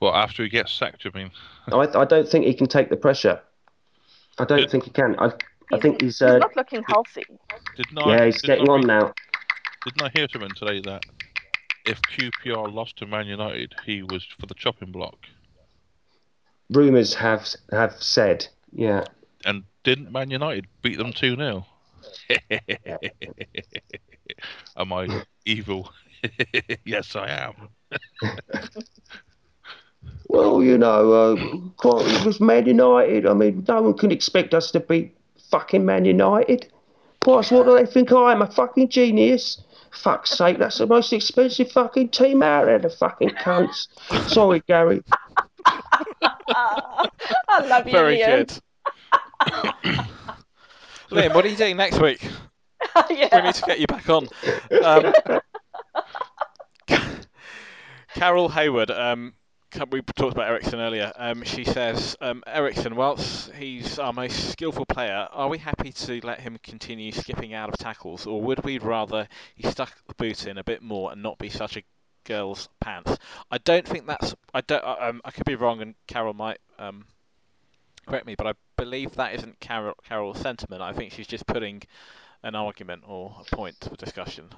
[0.00, 1.30] Well, after he gets sacked, I mean,
[1.70, 3.40] I, I don't think he can take the pressure.
[4.38, 5.14] I don't Did- think he can.
[5.20, 5.32] I,
[5.72, 6.18] I think he's.
[6.18, 7.22] he's Uh, not looking healthy.
[7.76, 8.16] didn't I?
[8.16, 9.12] yeah, he's didn't getting I on now.
[9.84, 11.04] Didn't I hear something today that
[11.90, 15.16] if QPR lost to Man United, he was for the chopping block?
[16.70, 18.46] Rumours have have said.
[18.72, 19.04] Yeah.
[19.44, 21.66] And didn't Man United beat them 2 0?
[24.76, 25.92] Am I evil?
[26.84, 27.68] yes, I am.
[30.28, 33.26] Well, you know, uh, it was Man United.
[33.26, 35.16] I mean, no one can expect us to beat
[35.50, 36.68] fucking Man United.
[37.20, 38.40] Christ, what do they think I am?
[38.40, 39.60] A fucking genius?
[39.92, 43.88] Fuck's sake, that's the most expensive fucking team out there, the fucking cunts.
[44.28, 45.02] Sorry, Gary.
[45.66, 47.08] I
[47.66, 48.46] love you, Very Ian.
[48.46, 48.58] good.
[51.10, 52.20] Liam, what are you doing next week?
[53.08, 54.28] We need to get you back on.
[54.82, 55.12] Um,
[58.14, 59.39] Carol Hayward, um, ca-
[59.90, 61.12] we talked about Eriksen earlier.
[61.16, 66.20] Um, she says, um, Eriksen, whilst he's our most skillful player, are we happy to
[66.26, 70.46] let him continue skipping out of tackles, or would we rather he stuck the boot
[70.46, 71.82] in a bit more and not be such a
[72.24, 73.16] girl's pants?
[73.50, 74.34] I don't think that's.
[74.54, 74.84] I don't.
[74.84, 77.06] I- Um, I could be wrong, and Carol might um,
[78.06, 80.82] correct me, but I believe that isn't Carol Carol's sentiment.
[80.82, 81.82] I think she's just putting
[82.42, 84.48] an argument or a point for discussion.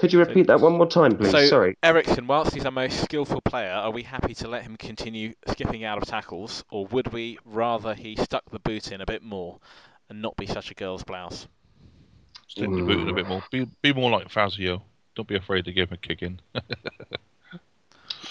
[0.00, 1.30] Could you repeat that one more time, please?
[1.30, 1.76] So, Sorry.
[1.82, 5.84] Eriksen, whilst he's our most skillful player, are we happy to let him continue skipping
[5.84, 9.58] out of tackles, or would we rather he stuck the boot in a bit more
[10.08, 11.46] and not be such a girl's blouse?
[12.48, 13.42] Stick the boot in a bit more.
[13.50, 14.82] Be, be more like Fazio.
[15.14, 16.40] Don't be afraid to give him a kick in.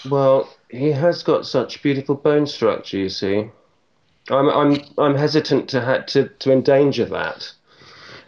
[0.08, 3.50] Well, he has got such beautiful bone structure, you see.
[4.30, 7.52] I'm I'm I'm hesitant to ha- to to endanger that.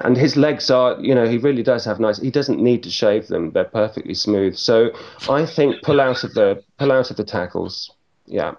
[0.05, 2.19] And his legs are, you know, he really does have nice.
[2.19, 4.57] He doesn't need to shave them; they're perfectly smooth.
[4.57, 4.91] So
[5.29, 7.91] I think pull out of the pull out of the tackles.
[8.27, 8.55] Yeah,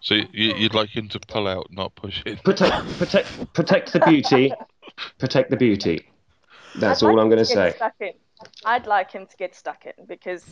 [0.00, 2.36] So you, you'd like him to pull out, not push in.
[2.38, 4.52] protect protect protect the beauty,
[5.18, 6.08] protect the beauty.
[6.74, 7.74] That's I'd all like I'm going to say.
[8.64, 10.44] I'd like him to get stuck in because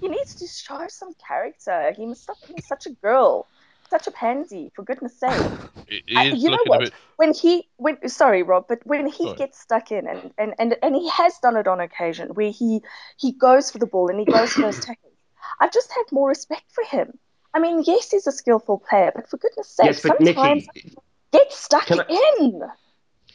[0.00, 1.92] he needs to show some character.
[1.96, 3.46] He must stop being such a girl,
[3.88, 4.70] such a pansy.
[4.74, 5.32] For goodness sake.
[5.88, 6.80] It I- you know what?
[6.80, 6.94] bit.
[7.16, 9.36] when he when sorry rob but when he Sorry.
[9.36, 12.80] gets stuck in and, and and and he has done it on occasion where he
[13.18, 15.14] he goes for the ball and he goes for those tackles
[15.60, 17.12] I've just have more respect for him
[17.54, 20.92] i mean yes he's a skillful player but for goodness sake Yes, sometimes Nikki,
[21.32, 22.62] get stuck Can in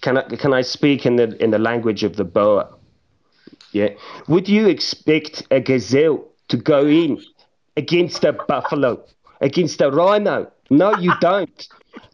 [0.02, 2.68] Can I can I speak in the in the language of the Boer?
[3.72, 3.90] Yeah.
[4.28, 7.22] Would you expect a gazelle to go in
[7.78, 9.04] against a buffalo,
[9.42, 10.52] against a rhino?
[10.70, 11.68] No, you don't.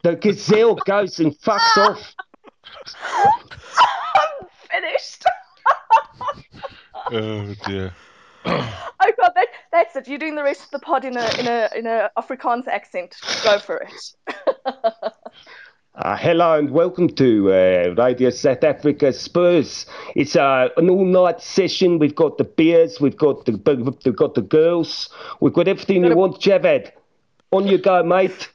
[0.03, 2.15] The gazelle goes and fucks off.
[4.15, 5.23] i'm finished
[7.11, 7.93] Oh dear.
[8.45, 11.47] oh god that, that's it you're doing the rest of the pod in a in
[11.47, 14.13] a in a afrikaans accent go for it
[15.95, 19.87] Uh, hello and welcome to uh, Radio South Africa Spurs.
[20.15, 21.97] It's uh, an all-night session.
[21.97, 23.53] We've got the beers, we've got the
[24.05, 25.09] we've got the girls,
[25.39, 26.39] we've got everything you want.
[26.39, 26.91] Javad,
[27.51, 28.49] on you go, mate.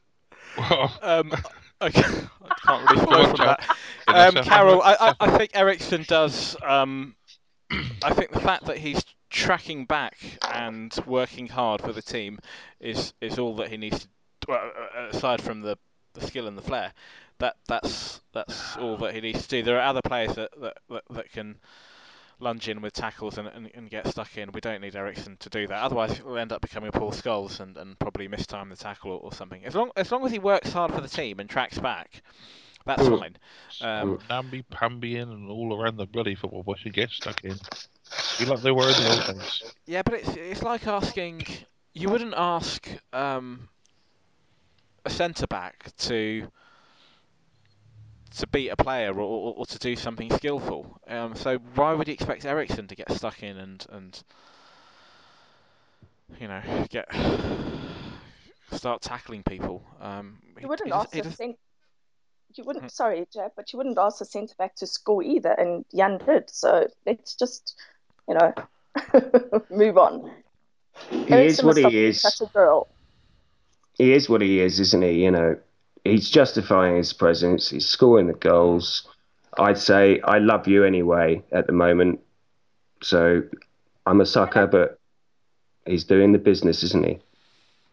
[1.03, 1.32] Um,
[1.82, 3.76] okay, I can't really follow from that.
[4.09, 6.57] Um, Carol, I, I, I think Eriksen does.
[6.64, 7.14] Um,
[8.03, 10.18] I think the fact that he's tracking back
[10.53, 12.38] and working hard for the team
[12.80, 14.09] is is all that he needs to.
[14.49, 15.78] Well, uh, aside from the,
[16.14, 16.93] the skill and the flair,
[17.38, 19.62] that that's that's all that he needs to do.
[19.62, 21.57] There are other players that that, that, that can
[22.40, 24.50] lunge in with tackles and, and, and get stuck in.
[24.52, 25.82] We don't need Eriksen to do that.
[25.82, 29.32] Otherwise, we'll end up becoming Paul Scholes and, and probably mistime the tackle or, or
[29.32, 29.64] something.
[29.64, 32.22] As long as long as he works hard for the team and tracks back,
[32.84, 33.18] that's Mm.
[33.18, 33.36] fine.
[33.80, 37.56] Um, Namby Pamby in and all around the bloody football bush and get stuck in.
[38.38, 39.74] Be like they were in the old days.
[39.86, 41.44] Yeah, but it's it's like asking.
[41.94, 43.68] You wouldn't ask um,
[45.04, 46.48] a centre back to
[48.38, 50.98] to beat a player or, or, or to do something skillful.
[51.06, 54.22] Um, so why would you expect Eriksen to get stuck in and and
[56.40, 57.06] you know get
[58.72, 59.82] start tackling people?
[60.00, 61.58] Um, You wouldn't he does- ask he a does- cent-
[62.54, 62.66] you Hmm.
[62.68, 66.18] wouldn't sorry, Jab, but you wouldn't ask a centre back to score either, and Jan
[66.18, 66.50] did.
[66.50, 67.74] So let's just,
[68.28, 68.52] you know,
[69.70, 70.30] move on.
[71.10, 72.20] He is what he is.
[72.20, 72.88] Such a girl.
[73.96, 75.24] He is what he is, isn't he?
[75.24, 75.56] You know,
[76.05, 77.70] he's justifying his presence.
[77.70, 79.09] He's scoring the goals.
[79.59, 82.20] I'd say I love you anyway at the moment.
[83.03, 83.42] So
[84.07, 84.98] I'm a sucker, but
[85.86, 87.18] he's doing the business, isn't he?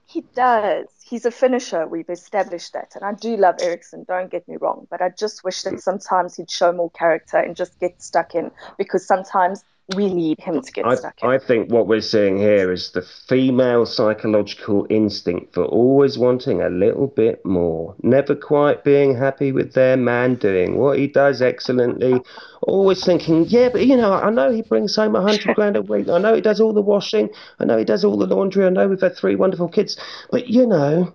[0.05, 0.87] He does.
[1.03, 1.85] He's a finisher.
[1.85, 2.93] We've established that.
[2.95, 4.87] And I do love Eriksen, don't get me wrong.
[4.89, 5.79] But I just wish that mm.
[5.79, 9.63] sometimes he'd show more character and just get stuck in because sometimes
[9.95, 11.29] we need him to get I, stuck in.
[11.29, 16.69] I think what we're seeing here is the female psychological instinct for always wanting a
[16.69, 22.21] little bit more, never quite being happy with their man doing what he does excellently,
[22.61, 25.81] always thinking, yeah, but you know, I know he brings home a hundred grand a
[25.81, 26.07] week.
[26.09, 27.29] I know he does all the washing.
[27.59, 28.65] I know he does all the laundry.
[28.65, 29.97] I know we've had three wonderful kids,
[30.29, 31.13] but you know,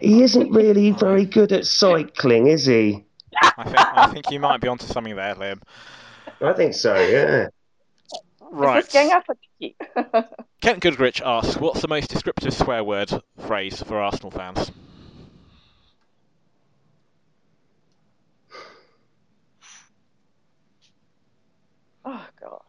[0.00, 3.04] he isn't really very good at cycling, is he?
[3.42, 5.62] I think I think you might be onto something there, Lib.
[6.40, 6.94] I think so.
[6.94, 7.48] Yeah.
[8.50, 8.78] Right.
[8.78, 9.26] Is this gang up?
[10.60, 13.10] Kent Goodrich asks, "What's the most descriptive swear word
[13.46, 14.70] phrase for Arsenal fans?"
[22.04, 22.62] oh, God.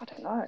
[0.00, 0.46] I don't know.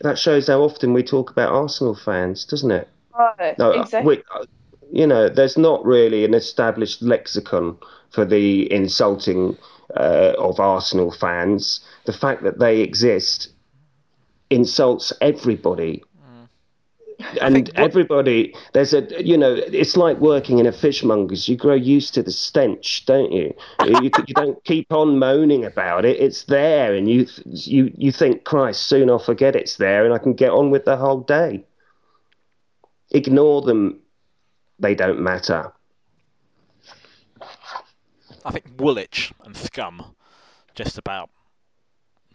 [0.00, 2.88] That shows how often we talk about Arsenal fans, doesn't it?
[3.14, 4.16] Oh, No, exactly.
[4.16, 4.46] we, uh,
[4.90, 7.76] you know, there's not really an established lexicon
[8.10, 9.56] for the insulting
[9.96, 11.80] uh, of Arsenal fans.
[12.06, 13.48] The fact that they exist
[14.50, 16.02] insults everybody.
[17.40, 21.48] And think what- everybody, there's a, you know, it's like working in a fishmonger's.
[21.48, 23.52] You grow used to the stench, don't you?
[23.84, 26.20] you, you don't keep on moaning about it.
[26.20, 30.18] It's there, and you, you, you think, Christ, soon I'll forget it's there, and I
[30.18, 31.64] can get on with the whole day.
[33.10, 33.98] Ignore them;
[34.78, 35.72] they don't matter.
[38.44, 40.14] I think Woolwich and scum
[40.74, 41.30] just about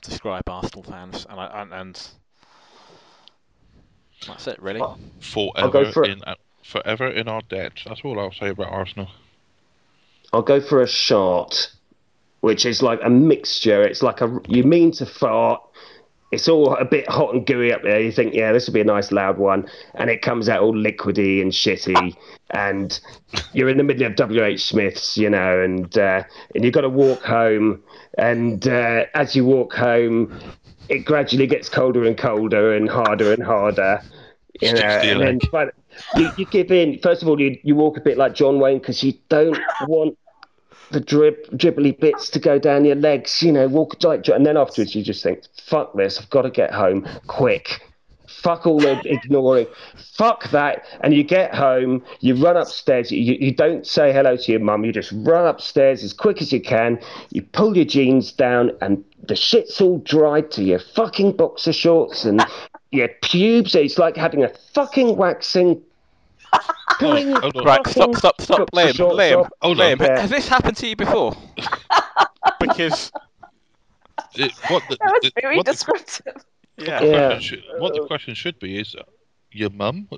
[0.01, 2.07] describe Arsenal fans, and I, and, and
[4.27, 4.81] that's it really.
[5.19, 7.73] Forever for in uh, forever in our debt.
[7.85, 9.09] That's all I'll say about Arsenal.
[10.31, 11.71] I'll go for a shart,
[12.41, 13.81] which is like a mixture.
[13.83, 15.61] It's like a you mean to fart.
[16.33, 18.01] It's all a bit hot and gooey up there.
[18.01, 20.73] You think, yeah, this will be a nice loud one, and it comes out all
[20.73, 22.15] liquidy and shitty.
[22.49, 22.99] And
[23.53, 26.23] you're in the middle of WH Smith's, you know, and uh,
[26.55, 27.83] and you've got to walk home.
[28.17, 30.35] And uh, as you walk home,
[30.89, 34.01] it gradually gets colder and colder and harder and harder.
[34.59, 35.71] You know, Sticks to your and then
[36.15, 36.97] you, you give in.
[36.99, 40.17] First of all, you, you walk a bit like John Wayne because you don't want
[40.91, 44.57] the drib, dribbly bits to go down your legs, you know, walk like, and then
[44.57, 47.81] afterwards you just think, fuck this, I've got to get home quick.
[48.27, 49.67] Fuck all the ignoring.
[50.15, 50.85] Fuck that.
[51.01, 54.83] And you get home, you run upstairs, you, you don't say hello to your mum,
[54.83, 59.03] you just run upstairs as quick as you can, you pull your jeans down, and
[59.27, 62.45] the shit's all dried to your fucking boxer shorts and
[62.91, 63.75] your pubes.
[63.75, 65.81] It's like having a fucking waxing.
[66.99, 67.65] Pulling your Hold.
[67.65, 69.77] Right, stop, stop, stop, Got the Liam, shorts Liam, off.
[69.77, 69.99] Liam.
[69.99, 70.21] Yeah.
[70.21, 71.35] Has this happened to you before?
[72.59, 73.11] because
[74.35, 76.35] It- what the, That was the- very what the descriptive.
[76.77, 77.27] yeah, Yeah.
[77.29, 79.03] question should, what the question should be is, uh,
[79.51, 80.17] your mum, uh,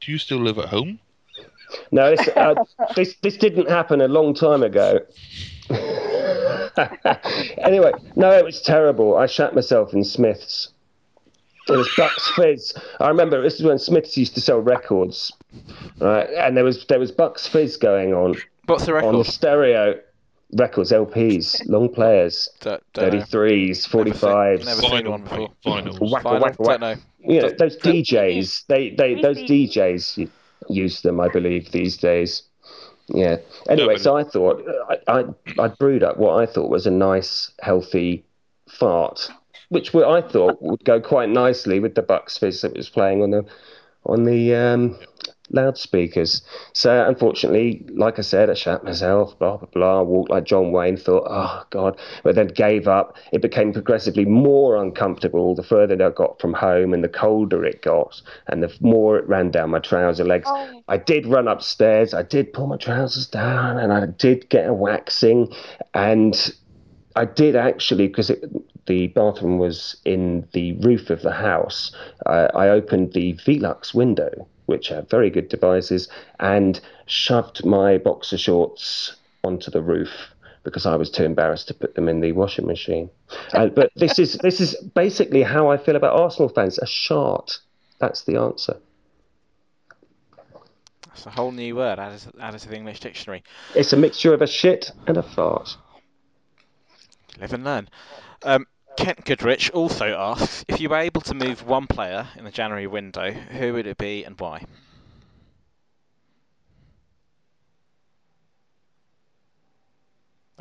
[0.00, 0.98] do you still live at home?
[1.90, 2.54] No, this, uh,
[2.94, 5.00] this this didn't happen a long time ago.
[7.58, 9.16] anyway, no, it was terrible.
[9.16, 10.70] I shat myself in Smiths.
[11.68, 12.74] It was Bucks Fizz.
[13.00, 15.32] I remember this is when Smiths used to sell records,
[16.00, 16.28] right?
[16.30, 18.34] And there was there was Bucks Fizz going on
[18.66, 19.98] what's the on the stereo
[20.56, 23.20] records, LPs, long players, Don't- don't know.
[23.20, 24.64] 33s, 45s.
[24.64, 25.50] Never seen one before.
[26.00, 26.80] Whack, whack, whack.
[26.80, 26.94] Know.
[27.18, 30.30] you know those DJs they they those DJs
[30.68, 32.42] use them I believe these days
[33.08, 33.36] yeah
[33.68, 35.24] anyway but so I thought I, I
[35.58, 38.24] I brewed up what I thought was a nice healthy
[38.68, 39.30] fart
[39.68, 43.30] which I thought would go quite nicely with the Bucks fizz that was playing on
[43.30, 43.44] the
[44.06, 44.98] on the um,
[45.54, 46.42] loudspeakers.
[46.72, 50.96] So unfortunately like I said I shat myself blah blah blah walked like John Wayne
[50.96, 51.98] thought oh god.
[52.22, 53.16] But then gave up.
[53.32, 57.82] It became progressively more uncomfortable the further I got from home and the colder it
[57.82, 60.46] got and the more it ran down my trouser legs.
[60.46, 60.82] Oh.
[60.88, 62.12] I did run upstairs.
[62.14, 65.52] I did pull my trousers down and I did get a waxing.
[65.94, 66.54] And
[67.16, 68.32] I did actually because
[68.86, 71.94] the bathroom was in the roof of the house.
[72.26, 76.08] I, I opened the Velux window, which are very good devices,
[76.40, 80.10] and shoved my boxer shorts onto the roof
[80.64, 83.10] because I was too embarrassed to put them in the washing machine.
[83.52, 86.78] Uh, but this is this is basically how I feel about Arsenal fans.
[86.78, 87.58] A shart.
[87.98, 88.76] That's the answer.
[91.06, 93.44] That's a whole new word added, added to the English dictionary.
[93.76, 95.76] It's a mixture of a shit and a fart.
[97.40, 97.88] Live and learn.
[98.42, 98.66] Um,
[98.96, 102.86] Kent Goodrich also asks if you were able to move one player in the January
[102.86, 104.64] window, who would it be and why?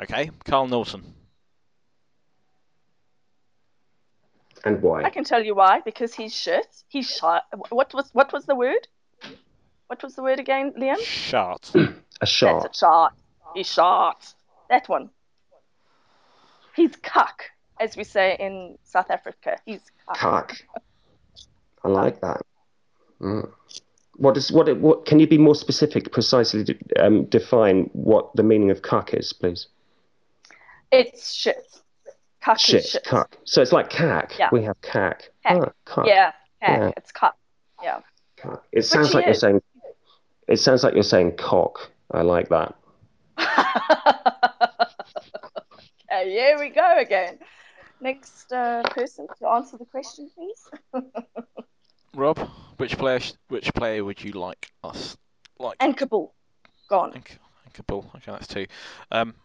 [0.01, 1.13] Okay, Kyle Naughton.
[4.65, 5.03] And why?
[5.03, 5.81] I can tell you why.
[5.81, 6.67] Because he's shit.
[6.87, 7.43] He's shot.
[7.69, 8.87] What was what was the word?
[9.87, 10.99] What was the word again, Liam?
[11.01, 11.71] Shot.
[12.21, 12.63] A shot.
[12.63, 13.13] That's a shot.
[13.53, 14.33] He's shot.
[14.69, 15.09] That one.
[16.75, 17.51] He's cuck,
[17.83, 19.57] as we say in South Africa.
[19.65, 19.81] He's.
[20.15, 20.53] Cock.
[21.83, 22.41] I like that.
[23.21, 23.49] Mm.
[24.15, 24.75] What is what?
[24.77, 26.11] What can you be more specific?
[26.11, 29.67] Precisely de- um, define what the meaning of cuck is, please.
[30.91, 31.67] It's shit.
[32.41, 33.03] Cuck Shit, is shit.
[33.05, 33.37] cuck.
[33.45, 34.33] So it's like cack.
[34.37, 34.49] Yeah.
[34.51, 35.29] We have cack.
[35.45, 35.57] Cack.
[35.61, 36.07] Ah, cuck.
[36.07, 36.31] Yeah,
[36.61, 36.79] cuck.
[36.79, 36.91] Yeah.
[36.97, 37.37] It's cuck.
[37.81, 37.99] Yeah.
[38.37, 38.65] cuck.
[38.71, 39.61] It sounds he like you're saying.
[40.47, 41.89] It sounds like you're saying cock.
[42.11, 42.75] I like that.
[46.11, 47.39] okay, here we go again.
[48.03, 50.69] Next uh, person to answer the question, please.
[52.13, 52.37] Rob,
[52.75, 55.15] which player sh- which player would you like us
[55.57, 55.77] like?
[55.79, 56.31] And Kaboul.
[56.89, 57.13] gone.
[57.13, 57.23] And
[57.73, 58.13] Kaboul.
[58.17, 58.65] Okay, that's two.
[59.09, 59.35] Um,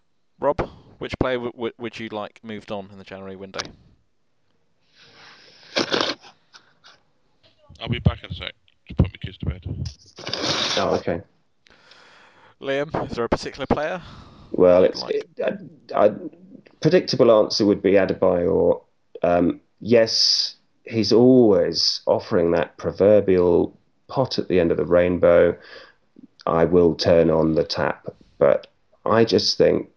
[0.41, 3.61] Rob, which player w- w- would you like moved on in the January window?
[7.81, 8.55] I'll be back in a sec.
[8.89, 9.89] Just put my kids to bed.
[10.79, 11.23] Oh, okay.
[12.61, 14.03] Liam, is there a particular player?
[14.51, 15.15] Well, it's like?
[15.15, 15.29] it,
[15.95, 16.11] I, I,
[16.81, 18.81] predictable answer would be Adebayor.
[19.23, 23.77] Um, yes, he's always offering that proverbial
[24.09, 25.57] pot at the end of the rainbow.
[26.47, 28.69] I will turn on the tap, but
[29.05, 29.91] I just think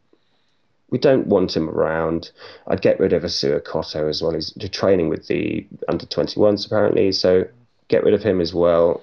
[0.89, 2.31] we don't want him around.
[2.67, 4.33] I'd get rid of Assou-Ekotto as well.
[4.33, 7.47] He's training with the under 21s apparently, so
[7.87, 9.01] get rid of him as well.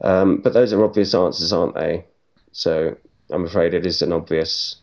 [0.00, 2.04] Um, but those are obvious answers, aren't they?
[2.50, 2.96] So
[3.30, 4.76] I'm afraid it is an obvious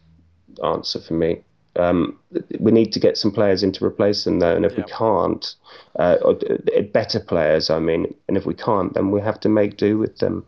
[0.64, 1.44] answer for me.
[1.80, 2.20] Um,
[2.60, 4.86] we need to get some players in to replace them, though, and if Yeah.
[4.86, 5.56] we can't,
[5.98, 9.50] uh, or, uh, better players, I mean, and if we can't, then we have to
[9.50, 10.46] make do with them.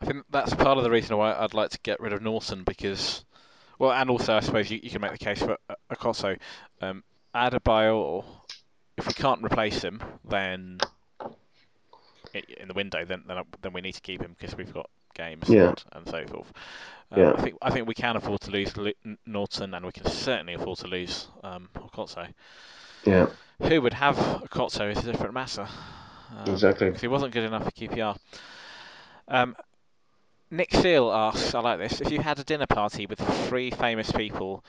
[0.00, 2.64] I think that's part of the reason why I'd like to get rid of Naughton
[2.64, 3.24] because,
[3.78, 6.38] well, and also I suppose you, you can make the case for uh, Ekotto.
[6.80, 7.04] Um,
[7.34, 8.24] Adebayor,
[8.96, 10.80] if we can't replace him, then
[12.34, 15.48] in the window, then then, then we need to keep him because we've got games
[15.48, 15.74] Yeah.
[15.92, 16.52] and, so forth.
[17.10, 17.32] Um, Yeah.
[17.36, 18.72] I think I think we can afford to lose
[19.26, 22.28] Naughton, and we can certainly afford to lose um, Ekotto.
[23.04, 23.26] Yeah,
[23.62, 25.66] Who would have Ekotto is a different matter.
[26.36, 26.88] Um, exactly.
[26.88, 28.16] if he wasn't good enough for QPR.
[29.28, 29.56] Um,
[30.50, 32.00] Nick Seal asks, I like this.
[32.00, 34.62] If you had a dinner party with three famous people,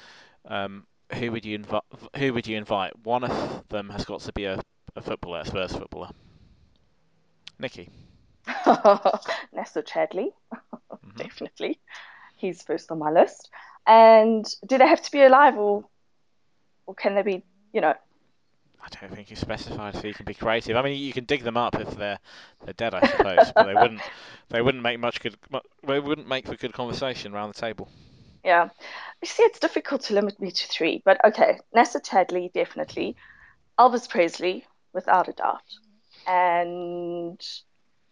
[0.45, 1.83] um, who would you invite?
[2.17, 2.97] Who would you invite?
[3.03, 4.61] One of them has got to be a,
[4.95, 6.09] a footballer, a Spurs footballer.
[7.59, 7.89] Nikki.
[9.55, 10.33] Nacer Chadli,
[11.05, 11.15] Mhm.
[11.17, 11.79] definitely.
[12.37, 13.49] He's first on my list.
[13.87, 15.85] And do they have to be alive or
[16.85, 17.93] or can they be, you know,
[18.81, 20.75] I don't think you specified so you can be creative.
[20.75, 22.19] I mean, you can dig them up if they're
[22.65, 24.01] they're dead, I suppose, but they wouldn't
[24.49, 25.37] they wouldn't make much good.
[25.87, 27.87] They wouldn't make for good conversation around the table.
[28.43, 28.69] yeah.
[29.21, 31.59] You see, it's difficult to limit me to three, but okay.
[31.75, 33.15] Nacer Chadli, definitely.
[33.79, 35.63] Elvis Presley, without a doubt.
[36.27, 37.39] And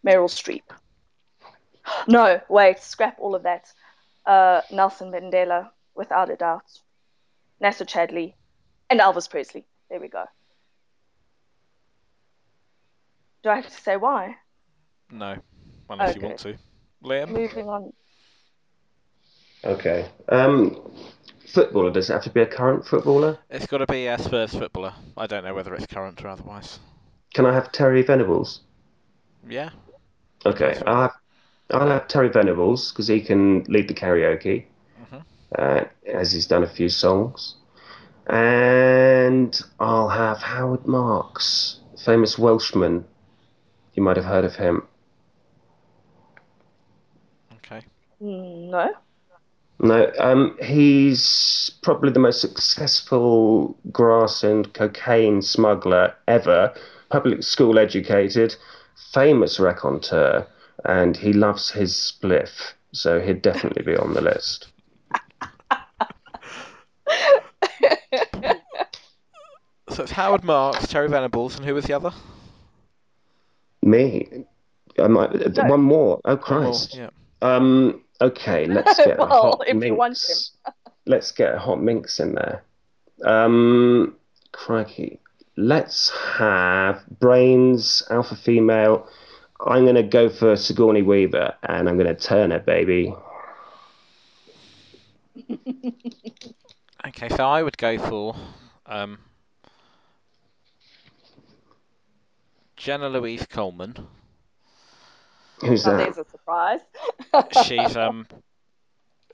[0.05, 0.63] Meryl Streep.
[2.07, 3.71] No, wait, scrap all of that.
[4.25, 6.63] Uh, Nelson Mandela, without a doubt.
[7.61, 8.33] Nacer Chadli,
[8.89, 9.65] and Elvis Presley.
[9.89, 10.25] There we go.
[13.43, 14.35] Do I have to say why?
[15.11, 15.35] No,
[15.89, 16.57] unless you want to.
[17.03, 17.29] Liam.
[17.29, 17.91] Moving on.
[19.63, 20.09] Okay.
[20.29, 20.91] Um,
[21.47, 23.39] footballer, does it have to be a current footballer?
[23.49, 24.93] It's got to be a Spurs footballer.
[25.17, 26.79] I don't know whether it's current or otherwise.
[27.33, 28.61] Can I have Terry Venables?
[29.47, 29.69] Yeah.
[30.45, 31.15] Okay, I'll have,
[31.71, 34.65] I'll have Terry Venables because he can lead the karaoke,
[34.99, 35.23] Mhm.
[35.57, 37.55] uh, as he's done a few songs.
[38.27, 43.05] And I'll have Howard Marks, famous Welshman.
[43.93, 44.87] You might have heard of him.
[47.57, 47.85] Okay.
[48.21, 48.93] Mm, No.
[49.83, 56.71] No, um, he's probably the most successful grass and cocaine smuggler ever.
[57.09, 58.55] Public school educated,
[59.13, 60.47] famous raconteur,
[60.85, 64.67] and he loves his spliff, so he'd definitely be on the list.
[69.89, 72.11] So it's Howard Marks, Terry Venables, and who was the other?
[73.81, 74.45] Me.
[74.97, 75.65] I might, No.
[75.65, 76.21] One more.
[76.23, 76.95] Oh Oh, Christ.
[76.95, 77.09] yeah.
[77.41, 78.01] Um.
[78.21, 78.67] Okay.
[78.67, 79.27] Let's get a Well,
[79.57, 79.85] hot if minx.
[79.87, 80.17] you want
[80.65, 80.73] him.
[81.07, 82.63] let's get a hot minx in there.
[83.25, 84.15] Um.
[84.53, 85.19] Crikey.
[85.61, 89.07] Let's have brains alpha female.
[89.63, 93.13] I'm gonna go for Sigourney Weaver, and I'm gonna turn her, baby.
[97.07, 98.35] Okay, so I would go for
[98.85, 99.17] um,
[102.75, 103.95] Jenna Louise Coleman.
[105.61, 105.97] Who's that?
[105.97, 106.81] there's a surprise.
[107.63, 108.27] She's um,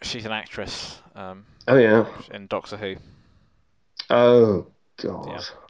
[0.02, 2.06] she's an actress um, Oh yeah.
[2.34, 2.96] in Doctor Who.
[4.10, 4.68] Oh
[4.98, 5.28] God.
[5.28, 5.67] Yeah.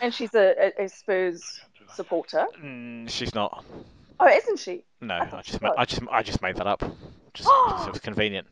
[0.00, 1.60] And she's a, a, a Spurs
[1.94, 2.46] supporter.
[2.62, 3.64] Mm, she's not.
[4.20, 4.84] Oh, isn't she?
[5.00, 6.82] No, I I just ma- I just I just made that up.
[7.34, 8.46] Just 'cause it was convenient.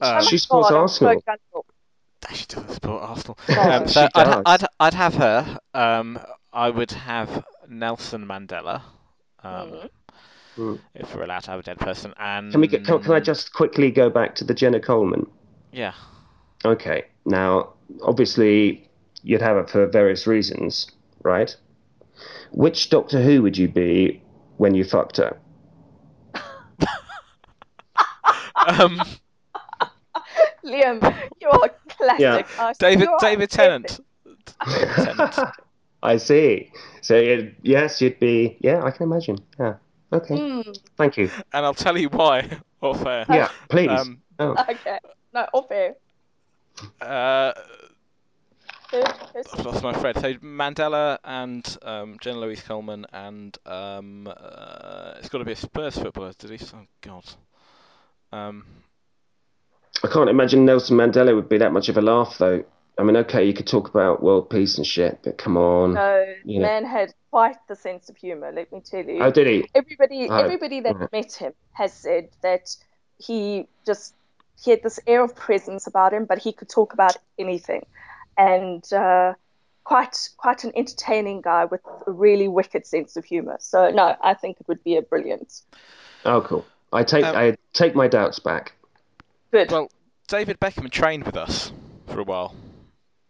[0.00, 1.22] Um, She supports God, Arsenal.
[2.32, 3.38] she doesn't support Arsenal.
[3.58, 4.42] Um, she so I'd.
[4.46, 5.58] I'd I'd have her.
[5.74, 6.18] Um,
[6.52, 8.82] I would have Nelson Mandela.
[9.42, 9.90] Um, Mhm.
[10.56, 10.80] Mm.
[10.94, 12.84] If we're allowed to have a dead person, and Can we get?
[12.84, 15.26] Can, can I just quickly go back to the Jenna Coleman?
[15.72, 15.92] yeah.
[16.64, 17.04] Okay.
[17.24, 18.87] Now, obviously,
[19.22, 20.90] you'd have it for various reasons,
[21.22, 21.54] right?
[22.52, 24.22] Which Doctor Who would you be
[24.56, 25.38] when you fucked her?
[28.66, 29.00] Um,
[30.64, 32.46] Liam, you are a classic.
[32.58, 32.72] Yeah.
[32.78, 33.50] David you are David.
[33.50, 34.00] Tennant.
[34.66, 35.38] David Tennant.
[36.02, 36.70] I see.
[37.00, 38.56] So it, yes, you'd be.
[38.60, 39.38] Yeah, I can imagine.
[39.58, 39.74] Yeah.
[40.12, 40.34] Okay.
[40.34, 41.30] Mm, Thank you.
[41.52, 42.48] And I'll tell you why
[42.80, 43.24] off air.
[43.28, 43.90] Yeah, please.
[43.90, 44.54] Um, oh.
[44.68, 44.98] okay.
[45.32, 45.94] No, off air.
[47.00, 47.87] uh, Third
[48.92, 50.18] I've lost my thread.
[50.18, 55.56] So Mandela and um, Jenna Louise Coleman and um, uh, it's got to be a
[55.56, 56.32] Spurs footballer.
[56.38, 56.66] Did he?
[56.74, 57.24] Oh God.
[58.32, 58.64] Um,
[60.02, 62.64] I can't imagine Nelson Mandela would be that much of a laugh, though.
[62.98, 65.94] I mean, okay, you could talk about world peace and shit, but come on.
[65.94, 66.62] No, Yeah.
[66.62, 68.50] man had quite the sense of humor.
[68.52, 69.22] Let me tell you.
[69.22, 69.68] Oh, did he?
[69.74, 71.12] everybody, Oh, everybody that right.
[71.12, 72.74] met him has said that
[73.18, 74.14] he just
[74.60, 77.86] he had this air of presence about him, but he could talk about anything,
[78.38, 79.34] and uh,
[79.84, 83.56] quite quite an entertaining guy with a really wicked sense of humor.
[83.60, 85.60] So no, I think it would be a brilliant.
[86.24, 86.64] Oh, cool.
[86.92, 88.72] I take Um, I take my doubts back.
[89.50, 89.70] Good.
[89.70, 89.90] well,
[90.28, 91.72] David Beckham trained with us
[92.06, 92.54] for a while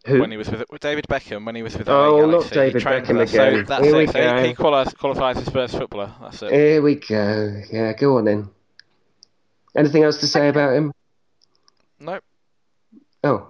[0.05, 0.19] Who?
[0.19, 3.21] when he was with David Beckham when he was with Oh, LA not David Beckham
[3.21, 3.65] us, again.
[3.65, 4.07] So that's Here we.
[4.07, 4.43] So he, go.
[4.43, 6.13] he qualifies, qualifies as Spurs footballer.
[6.21, 6.51] That's it.
[6.51, 7.61] Here we go.
[7.71, 8.49] Yeah, go on then.
[9.77, 10.91] Anything else to say about him?
[11.99, 12.19] No,
[13.23, 13.48] Oh,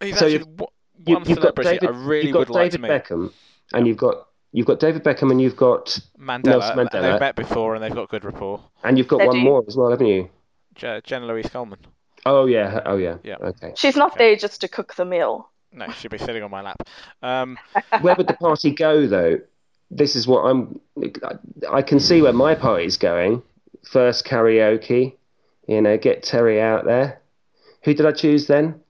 [0.00, 0.66] he's So actually you've- wa-
[1.06, 1.84] you, one you've got David.
[1.84, 3.04] I really you've got would like to David meet.
[3.04, 3.32] Beckham,
[3.72, 6.44] and you've got you've got David Beckham, and you've got Mandela.
[6.44, 7.02] Nelson Mandela.
[7.12, 8.60] They've met before and they've got good rapport.
[8.84, 9.42] and you've got They one do.
[9.42, 10.28] more as well, haven't you?
[10.74, 11.78] Je- Jenna Louise Coleman.
[12.26, 12.80] Oh yeah.
[12.84, 13.16] Oh yeah.
[13.22, 13.36] Yeah.
[13.40, 13.72] Okay.
[13.76, 14.26] She's not Okay.
[14.30, 15.48] there just to cook the meal.
[15.72, 16.76] No, she'll be sitting on my lap.
[17.22, 17.56] Um,
[18.00, 19.38] Where would the party go though?
[19.90, 20.80] This is what I'm.
[21.70, 23.42] I can see where my party's going.
[23.90, 25.14] First karaoke,
[25.66, 27.20] you know, get Terry out there.
[27.84, 28.80] Who did I choose then?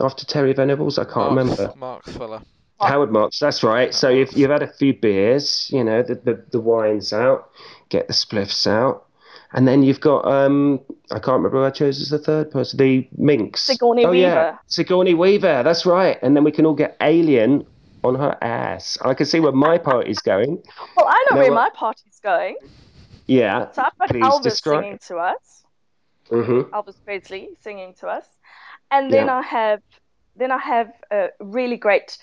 [0.00, 1.74] After Terry Venables, I can't Marks, remember.
[1.76, 2.42] Marks Fuller.
[2.80, 3.92] Howard Marks, that's right.
[3.92, 7.50] So you've, you've had a few beers, you know, the, the, the wine's out,
[7.88, 9.04] get the spliffs out.
[9.52, 10.80] And then you've got, um,
[11.10, 13.62] I can't remember who I chose as the third person, the Minx.
[13.62, 14.58] Sigourney oh, Yeah.
[14.68, 16.18] Sigourney Weaver, that's right.
[16.22, 17.66] And then we can all get Alien
[18.04, 18.96] on her ass.
[19.02, 20.62] I can see where my party's going.
[20.96, 22.56] Well, I know No, where uh, my party's going.
[23.26, 23.72] Yeah.
[23.72, 24.84] So I've got please Elvis describe.
[24.84, 25.64] singing to us.
[26.28, 28.24] hmm Elvis Presley singing to us,
[28.90, 29.36] and then Yeah.
[29.38, 29.82] I have
[30.36, 32.16] then I have a really great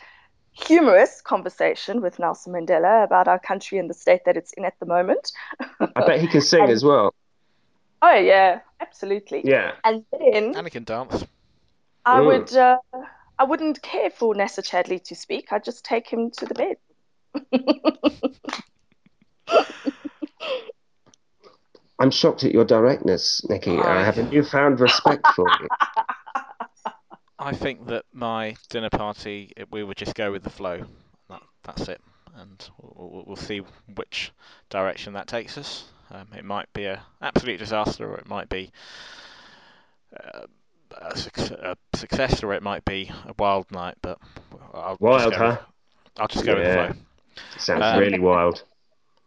[0.54, 4.80] humorous conversation with Nelson Mandela about our country and the state that it's in at
[4.80, 5.34] the moment.
[5.96, 7.14] I bet he can sing And- as well.
[8.02, 9.42] Oh yeah, absolutely.
[9.44, 9.72] Yeah.
[9.84, 11.26] And then And he can dance.
[12.06, 12.26] I Mm.
[12.28, 12.78] would uh,
[13.40, 15.52] I wouldn't care for Nacer Chadli to speak.
[15.52, 16.78] I'd just take him to the bed.
[22.00, 23.78] I'm shocked at your directness, Nikki.
[23.78, 25.68] I I- have a newfound respect for you.
[27.38, 30.86] I think that my dinner party, it- we would just go with the flow.
[31.30, 32.02] That, that's it.
[32.36, 33.62] And we'll, we'll- we'll see
[33.96, 34.32] which
[34.70, 35.86] direction that takes us.
[36.12, 38.72] Um, it might be a absolute disaster, or it might be
[40.16, 40.46] uh,
[41.02, 43.96] a, suc- a success, or it might be a wild night.
[44.02, 44.20] But
[44.74, 45.58] I'll Wild, just go huh?
[45.60, 46.58] With, I'll just go Yeah.
[46.60, 47.04] with the flow.
[47.58, 48.64] Sounds Um, really wild.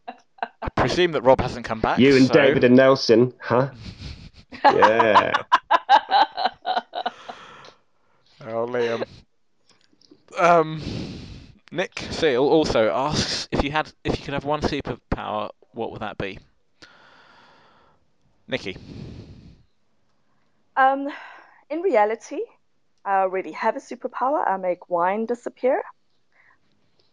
[0.62, 1.98] I presume that Rob hasn't come back.
[1.98, 3.70] You and so- David and Nelson, huh?
[4.64, 5.42] Yeah.
[8.40, 9.04] Oh, Liam.
[10.38, 10.80] Um,
[11.72, 16.00] Nick Seal also asks if you had if you could have one superpower, what would
[16.02, 16.38] that be?
[18.46, 18.76] Nikki.
[20.76, 21.08] Um,
[21.68, 22.40] in reality,
[23.04, 24.46] I already have a superpower.
[24.46, 25.82] I make wine disappear.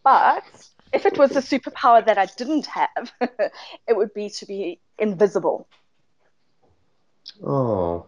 [0.04, 0.44] But
[0.92, 5.68] if it was a superpower that I didn't have, it would be to be invisible.
[7.42, 8.06] Oh,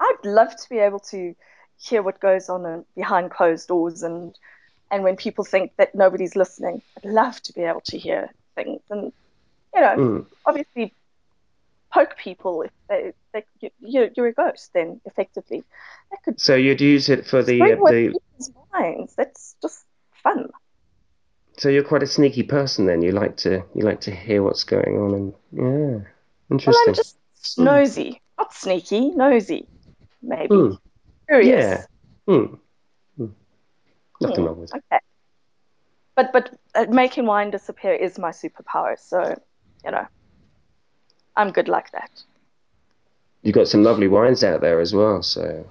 [0.00, 1.34] I'd love to be able to
[1.78, 4.36] hear what goes on in- behind closed doors and
[4.90, 6.80] and when people think that nobody's listening.
[6.96, 9.12] I'd love to be able to hear things and
[9.74, 10.26] you know, mm.
[10.46, 10.94] obviously
[11.92, 15.64] poke people if they, they you, you're, you're a ghost then effectively.
[16.10, 18.12] That could so you'd use it for the the.
[18.12, 19.14] people's minds.
[19.16, 19.84] That's just
[20.22, 20.50] fun.
[21.58, 23.02] So you're quite a sneaky person then.
[23.02, 26.06] You like to you like to hear what's going on and yeah,
[26.50, 26.72] interesting.
[26.72, 26.88] Well.
[26.88, 27.16] I'm just
[27.58, 29.66] nosy, not sneaky, nosy,
[30.22, 30.72] maybe Hmm.
[31.28, 31.48] Curious.
[31.48, 31.84] Yeah.
[32.26, 32.54] Hmm.
[33.16, 33.26] Hmm.
[34.20, 34.44] Nothing Hmm.
[34.46, 34.82] wrong with it.
[34.92, 35.00] Okay.
[36.14, 39.38] But but uh, making wine disappear is my superpower, so
[39.84, 40.06] you know,
[41.36, 42.10] I'm good like that.
[43.42, 45.22] You've got some lovely wines out there as well.
[45.22, 45.66] So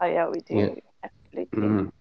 [0.00, 0.54] Oh yeah, we do.
[0.54, 0.68] Yeah.
[1.04, 1.58] Absolutely.
[1.58, 1.92] mm.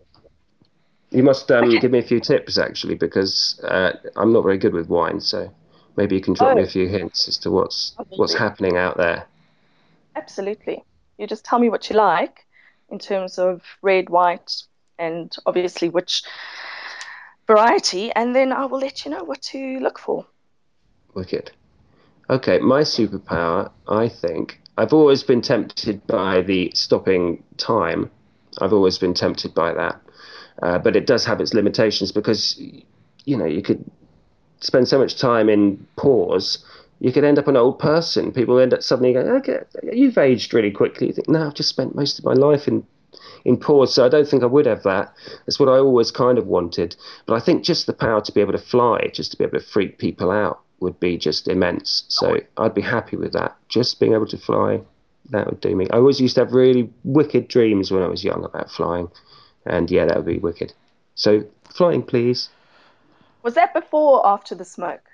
[1.12, 4.74] you must um, give me a few tips actually because uh, I'm not very good
[4.74, 5.22] with wine.
[5.22, 5.54] So
[5.98, 6.66] maybe you can drop me Oh.
[6.66, 8.20] a few hints as to what's Obviously.
[8.20, 9.28] what's happening out there.
[10.16, 10.84] Absolutely.
[11.20, 12.46] You just tell me what you like
[12.90, 14.64] in terms of red, white,
[14.98, 16.24] and obviously which
[17.46, 20.26] variety, and then I will let you know what to look for.
[21.14, 21.52] Wicked.
[22.30, 28.12] Okay, my superpower, I think, I've always been tempted by the stopping time.
[28.60, 30.00] I've always been tempted by that.
[30.62, 32.60] Uh, but it does have its limitations because,
[33.26, 33.90] you know, you could
[34.60, 36.64] spend so much time in pause,
[37.00, 38.32] you could end up an old person.
[38.32, 39.60] People end up suddenly going, okay,
[39.92, 41.08] you've aged really quickly.
[41.08, 42.86] You think, no, I've just spent most of my life in
[43.46, 45.14] in pause, so I don't think I would have that.
[45.46, 46.96] That's what I always kind of wanted.
[47.26, 49.60] But I think just the power to be able to fly, just to be able
[49.60, 52.04] to freak people out, would be just immense.
[52.10, 53.56] So I'd be happy with that.
[53.70, 54.82] Just being able to fly,
[55.30, 55.88] that would do me.
[55.92, 59.10] I always used to have really wicked dreams when I was young about flying,
[59.66, 60.74] and yeah, that would be wicked.
[61.16, 62.50] So flying, please.
[63.44, 65.07] Was that before or after the smoke?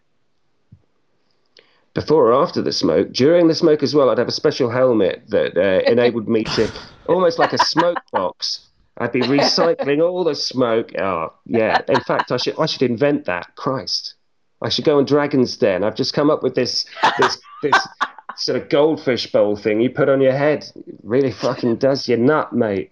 [1.94, 5.24] Before or after the smoke, during the smoke as well, I'd have a special helmet
[5.28, 6.72] that uh, enabled me to
[7.08, 8.70] almost like a smoke box.
[8.98, 10.92] I'd be recycling all the smoke.
[10.98, 11.82] Oh, yeah.
[11.88, 13.56] In fact, I should I should invent that.
[13.56, 14.16] Christ,
[14.62, 15.84] I should go on Dragon's Den.
[15.84, 16.86] I've just come up with this
[17.18, 17.88] this this
[18.36, 20.66] sort of goldfish bowl thing you put on your head.
[20.76, 22.92] It really fucking does your nut, mate.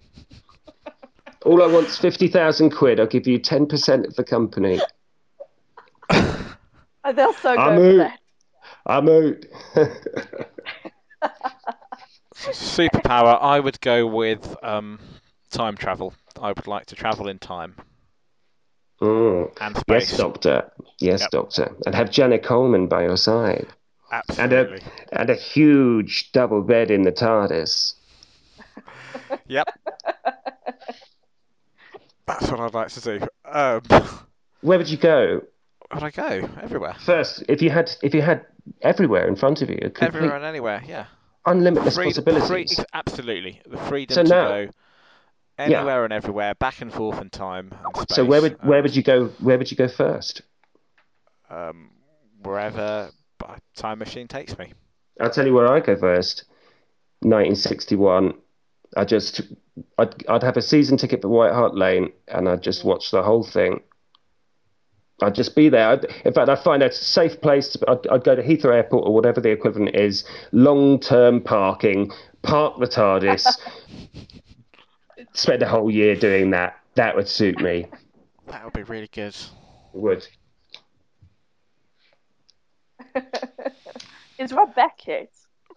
[1.44, 2.98] All I want is fifty thousand quid.
[3.00, 4.80] I'll give you ten percent of the company.
[6.10, 8.18] They'll so go I'm for that.
[8.86, 9.36] I'm out.
[12.34, 14.98] Superpower, I would go with um,
[15.50, 16.14] time travel.
[16.40, 17.76] I would like to travel in time
[19.00, 19.50] Mm.
[19.60, 20.10] and space.
[20.10, 20.72] Yes, doctor.
[21.00, 21.30] Yes, Yep.
[21.30, 21.76] doctor.
[21.86, 23.66] And have Jenna Coleman by your side.
[24.38, 24.80] And Absolutely.
[25.10, 27.94] a, and a huge double bed in the TARDIS.
[29.48, 29.66] Yep.
[32.26, 33.26] That's what I'd like to do.
[33.44, 33.82] Um,
[34.60, 35.42] Where would you go
[35.92, 36.48] would I go?
[36.62, 36.94] Everywhere.
[37.04, 37.42] first?
[37.48, 38.46] If you had, if you had
[38.82, 41.06] everywhere in front of you, Everywhere and anywhere, yeah.
[41.46, 42.48] unlimited Free- possibilities.
[42.76, 43.60] free- absolutely.
[43.66, 44.70] The freedom So to now- go
[45.58, 48.16] anywhere and everywhere, back and forth in time and space.
[48.16, 49.26] so where would where and, would you go?
[49.40, 50.42] Where would you go first?
[51.50, 51.90] um,
[52.42, 53.10] wherever
[53.76, 54.72] time machine takes me.
[55.20, 56.44] I'll tell you where I go first.
[57.20, 58.34] 1961.
[58.96, 59.42] I just,
[59.98, 63.22] I'd, I'd have a season ticket for White Hart Lane, and I'd just watch the
[63.22, 63.80] whole thing.
[65.22, 65.88] I'd just be there.
[65.88, 67.70] I'd, in fact, I'd find a safe place.
[67.70, 72.10] To, I'd, I'd go to Heathrow Airport or whatever the equivalent is, long-term parking,
[72.42, 73.46] park the TARDIS,
[75.32, 76.76] spend a whole year doing that.
[76.94, 77.86] That would suit me.
[78.48, 79.34] That would be really good.
[79.34, 80.26] It would.
[84.38, 85.30] Is Rob back yet?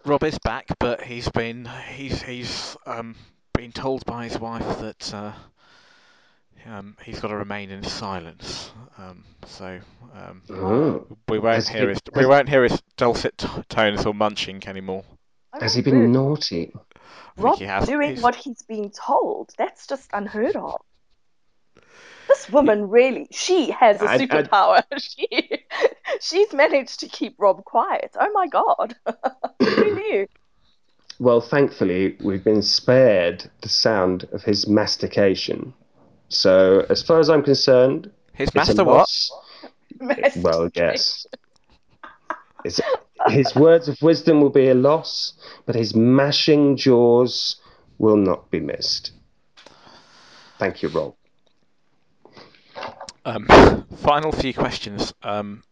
[0.04, 3.16] Rob is back, but he's been he's he's um
[3.52, 5.32] been told by his wife that uh,
[6.66, 8.70] um he's got to remain in silence.
[8.98, 9.78] Um, so
[10.14, 11.06] um, Oh.
[11.28, 14.66] we won't Has hear been- his we won't hear his dulcet t- tones or munching
[14.66, 15.04] anymore.
[15.60, 16.72] Has he been naughty?
[17.38, 19.50] I Rob he doing He's- what he's been told.
[19.58, 20.80] That's just unheard of.
[22.28, 24.82] This woman really, she has a I- I- superpower.
[24.98, 25.62] she,
[26.20, 28.16] she's managed to keep Rob quiet.
[28.18, 28.96] Oh my god.
[29.60, 30.26] Who knew?
[31.18, 35.72] Well, thankfully, we've been spared the sound of his mastication.
[36.28, 38.94] So, as far as I'm concerned, His it's a master what?
[38.94, 39.30] loss.
[40.36, 41.26] Well, yes.
[42.64, 42.80] It's,
[43.28, 47.56] his words of wisdom will be a loss, but his mashing jaws
[47.98, 49.12] will not be missed.
[50.58, 51.14] Thank you, Rob.
[53.24, 53.46] Um,
[53.96, 55.12] final few questions.
[55.22, 55.62] Um,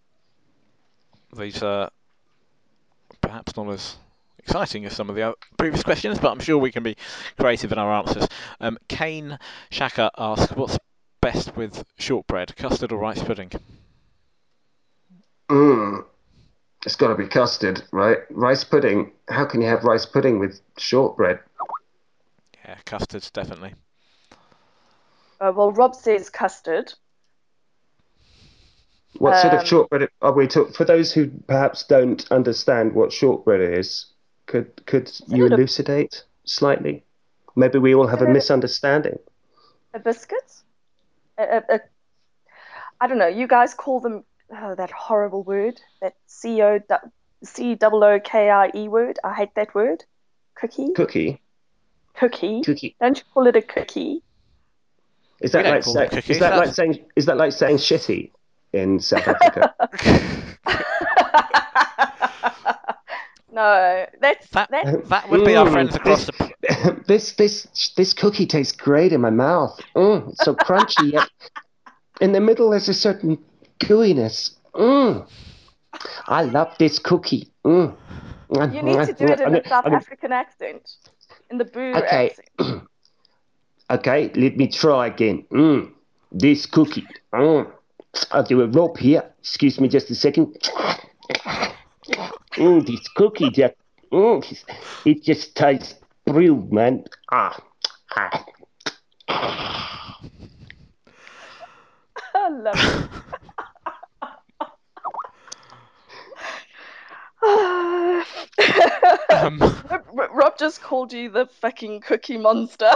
[1.37, 1.91] these are
[3.21, 3.97] perhaps not as
[4.47, 6.97] exciting as some of the previous questions, but I'm sure we can be
[7.39, 8.29] creative in our answers.
[8.61, 9.39] Um, Kane
[9.71, 10.79] Shaka asks, "What's
[11.21, 13.51] best with shortbread, custard or rice pudding?"
[15.49, 16.05] Mm.
[16.85, 18.19] It's got to be custard, right?
[18.31, 19.13] Rice pudding.
[19.29, 21.41] How can you have rice pudding with shortbread?
[22.65, 23.75] Yeah, custards definitely.
[25.41, 26.93] Uh, well, Rob says custard.
[29.19, 30.75] What sort of Um, shortbread are we talking?
[30.75, 34.07] For those who perhaps don't understand what shortbread is,
[34.55, 37.05] could could you a- elucidate slightly?
[37.57, 39.19] Maybe we all have a Isn't it a- misunderstanding.
[39.95, 40.63] A biscuit?
[41.39, 41.81] A, a, a,
[43.01, 43.27] I don't know.
[43.27, 46.81] You guys call them oh, that horrible word, that C O
[47.43, 49.19] C O O K I E word.
[49.25, 50.05] I hate that word.
[50.55, 50.93] Cookie.
[50.93, 51.41] Cookie,
[52.15, 52.63] Cookie.
[52.63, 52.95] cookie.
[53.01, 54.23] Don't you call it a cookie?
[55.41, 58.31] Is that like say, is that like saying is that like saying shitty
[58.73, 59.75] in South Africa?
[63.55, 67.03] no, that's That that's that would be our Mm, friends across the.
[67.07, 69.79] this this this cookie tastes great in my mouth.
[69.97, 71.13] Mm, it's so crunchy.
[71.13, 71.29] Yet
[72.21, 73.39] in the middle, there's a certain
[73.81, 74.51] gooiness.
[74.75, 75.27] Mm.
[76.27, 77.51] I love this cookie.
[77.65, 77.95] Mm.
[78.73, 80.83] you need to do it in I'm a South I'm gonna- African accent,
[81.51, 82.31] in the Boer Okay.
[82.31, 82.83] accent.
[83.91, 85.45] Okay, let me try again.
[85.53, 85.93] Mm.
[86.33, 87.07] This cookie.
[87.35, 87.71] Mm.
[88.31, 89.23] I'll do a rope here.
[89.41, 90.57] Excuse me just a second.
[92.57, 93.75] Mm, this cookie just,
[94.13, 94.65] mm,
[95.05, 95.95] it just tastes
[96.25, 97.05] brilliant, man.
[97.33, 97.59] Ah,
[98.17, 98.45] ah.
[102.37, 103.11] I love it.
[109.31, 109.59] Um,
[109.91, 112.91] Rob- Rob just called you the fucking cookie monster.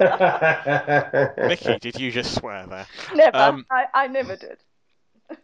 [0.00, 2.86] Mickey, did you just swear there?
[3.14, 3.36] never.
[3.36, 4.58] Um, I, I never did.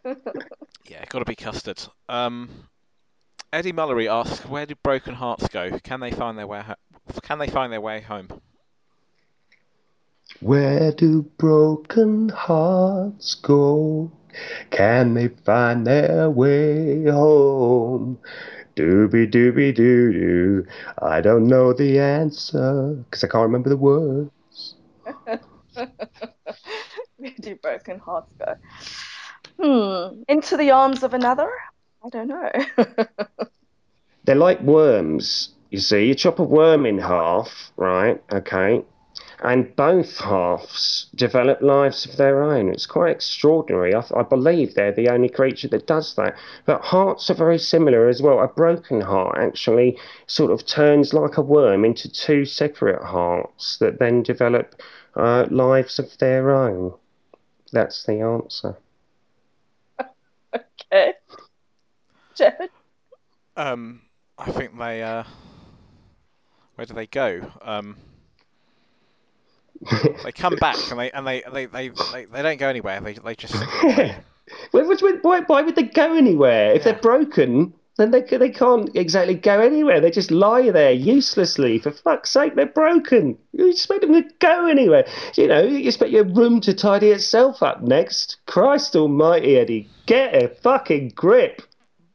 [0.88, 1.80] Yeah, got to be custard.
[2.08, 2.50] Um,
[3.52, 5.78] Eddie Mullery asks, "Where do broken hearts go?
[5.80, 6.62] Can they find their way?
[6.62, 6.74] Ho-
[7.22, 8.28] can they find their way home?"
[10.40, 14.10] Where do broken hearts go?
[14.70, 18.18] Can they find their way home?
[18.74, 20.66] Dooby dooby doo doo.
[21.02, 24.76] I don't know the answer because I can't remember the words.
[27.18, 28.54] Where do broken hearts go?
[29.60, 30.22] Hmm.
[30.26, 31.50] Into the arms of another?
[32.04, 32.50] I don't know.
[34.24, 35.50] They're like worms.
[35.70, 38.22] You see, you chop a worm in half, right?
[38.32, 38.84] Okay.
[39.42, 42.68] And both halves develop lives of their own.
[42.68, 43.94] It's quite extraordinary.
[43.94, 46.36] I, I believe they're the only creature that does that.
[46.66, 48.40] But hearts are very similar as well.
[48.40, 53.98] A broken heart actually sort of turns like a worm into two separate hearts that
[53.98, 54.80] then develop
[55.16, 56.94] uh, lives of their own.
[57.72, 58.76] That's the answer.
[60.54, 61.14] okay.
[62.34, 62.70] Jared?
[63.56, 64.00] Um,
[64.38, 65.02] I think they.
[65.02, 65.24] Uh,
[66.74, 67.40] where do they go?
[67.62, 67.96] Um,
[70.24, 73.00] they come back and they and they they, they, they, they don't go anywhere.
[73.00, 73.54] They they just.
[74.72, 76.72] Why, would- why, why would they go anywhere?
[76.72, 76.92] If Yeah.
[76.92, 80.00] they're broken, then they, they can't exactly go anywhere.
[80.00, 81.78] They just lie there uselessly.
[81.78, 83.38] For fuck's sake, they're broken.
[83.52, 85.06] You expect them to go anywhere.
[85.36, 88.38] You know, you expect your room to tidy itself up next.
[88.46, 89.88] Christ almighty, Eddie.
[90.06, 91.62] Get a fucking grip.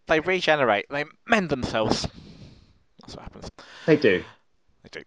[0.07, 0.87] They regenerate.
[0.89, 2.07] They mend themselves.
[3.01, 3.49] That's what happens.
[3.85, 4.23] They do.
[4.83, 5.05] They do.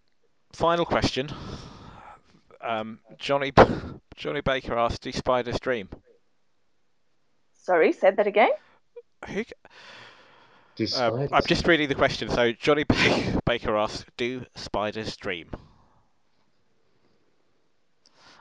[0.52, 1.30] Final question.
[2.60, 3.52] Um, Johnny
[4.16, 5.88] Johnny Baker asked, "Do spiders dream?"
[7.62, 8.50] Sorry, said that again?
[9.28, 9.44] Who?
[10.76, 12.30] Do Um, I'm just reading the question.
[12.30, 12.84] So Johnny
[13.46, 15.50] Baker asks, "Do spiders dream?"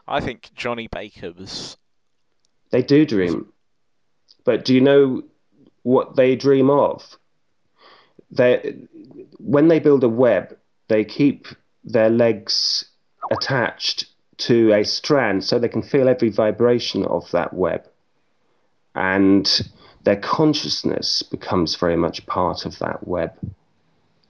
[0.07, 1.77] I think Johnny Baker's.
[2.71, 3.53] They do dream.
[4.43, 5.23] But do you know
[5.83, 7.03] what they dream of?
[8.31, 8.75] They,
[9.37, 10.57] when they build a web,
[10.87, 11.47] they keep
[11.83, 12.85] their legs
[13.31, 14.05] attached
[14.37, 17.87] to a strand so they can feel every vibration of that web.
[18.95, 19.49] And
[20.03, 23.31] their consciousness becomes very much part of that web.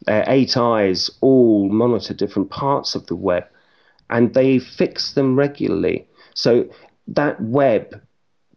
[0.06, 3.46] Their eight eyes all monitor different parts of the web
[4.10, 6.08] and they fix them regularly.
[6.34, 6.70] So
[7.08, 8.02] that web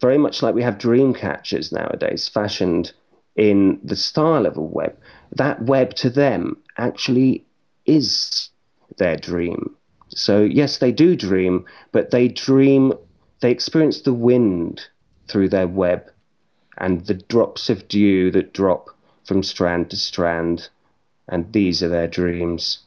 [0.02, 2.92] very much like we have dream catchers nowadays, fashioned
[3.36, 4.94] in the style of a web,
[5.30, 7.46] that web to them actually
[7.86, 8.50] is
[8.98, 9.74] their dream.
[10.08, 12.92] So, yes, they do dream, but they dream,
[13.40, 14.82] they experience the wind
[15.28, 16.10] through their web
[16.76, 18.90] and the drops of dew that drop
[19.24, 20.68] from strand to strand.
[21.28, 22.80] And these are their dreams.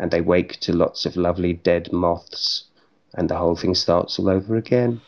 [0.00, 2.64] And they wake to lots of lovely dead moths,
[3.12, 5.00] and the whole thing starts all over again.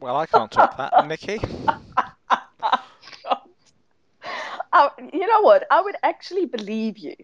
[0.00, 1.40] Well, I can't top that, Nikki.
[5.12, 5.66] You know what?
[5.70, 7.16] I would actually believe you.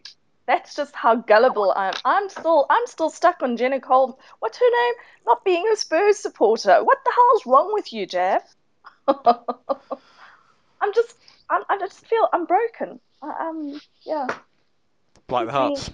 [0.46, 1.94] That's just how gullible I am.
[2.04, 4.18] I'm still I'm still stuck on Jenna Cole.
[4.40, 4.94] What's her name?
[5.26, 6.82] Not being a Spurs supporter.
[6.84, 8.42] What the hell's wrong with you, Jeff?
[9.08, 11.16] I'm just
[11.48, 13.00] I'm, I just feel I'm broken.
[13.22, 14.26] I, um yeah.
[15.28, 15.90] Like the Hearts.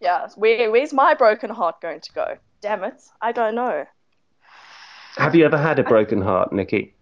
[0.00, 0.28] yeah.
[0.36, 2.36] Where where's my broken heart going to go?
[2.60, 3.00] Damn it.
[3.20, 3.86] I don't know.
[5.16, 6.94] Have you ever had a broken heart, Nikki?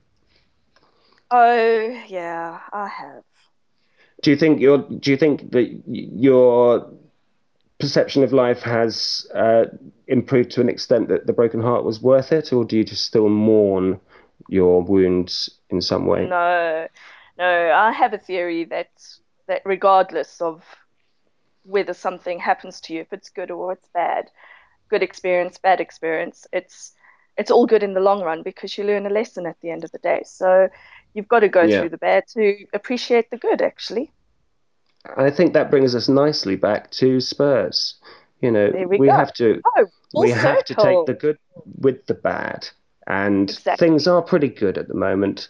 [1.31, 3.25] Oh yeah, I have.
[4.23, 6.91] Do you think your Do you think that your
[7.79, 9.65] perception of life has uh,
[10.07, 13.05] improved to an extent that the broken heart was worth it, or do you just
[13.05, 13.99] still mourn
[14.49, 16.27] your wounds in some way?
[16.27, 16.87] No,
[17.39, 17.73] no.
[17.73, 18.91] I have a theory that
[19.47, 20.63] that regardless of
[21.65, 24.31] whether something happens to you, if it's good or it's bad,
[24.89, 26.93] good experience, bad experience, it's
[27.37, 29.85] it's all good in the long run because you learn a lesson at the end
[29.85, 30.23] of the day.
[30.25, 30.69] So
[31.15, 31.69] you've got to go Yeah.
[31.69, 34.13] through the bad to appreciate the good, actually.
[35.17, 37.95] I think that brings us nicely back to Spurs.
[38.41, 39.13] You know, we go.
[39.13, 41.39] have to Oh, we have to take the good
[41.81, 42.69] with the bad,
[43.07, 43.77] and Exactly.
[43.77, 45.49] things are pretty good at the moment.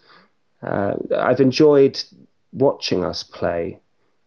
[0.62, 2.02] Uh, I've enjoyed
[2.52, 3.80] watching us play.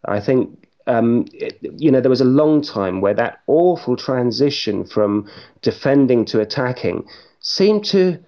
[0.06, 4.86] I think um, it, you know there was a long time where that awful transition
[4.86, 5.30] from
[5.62, 7.08] defending to attacking
[7.40, 8.20] seemed to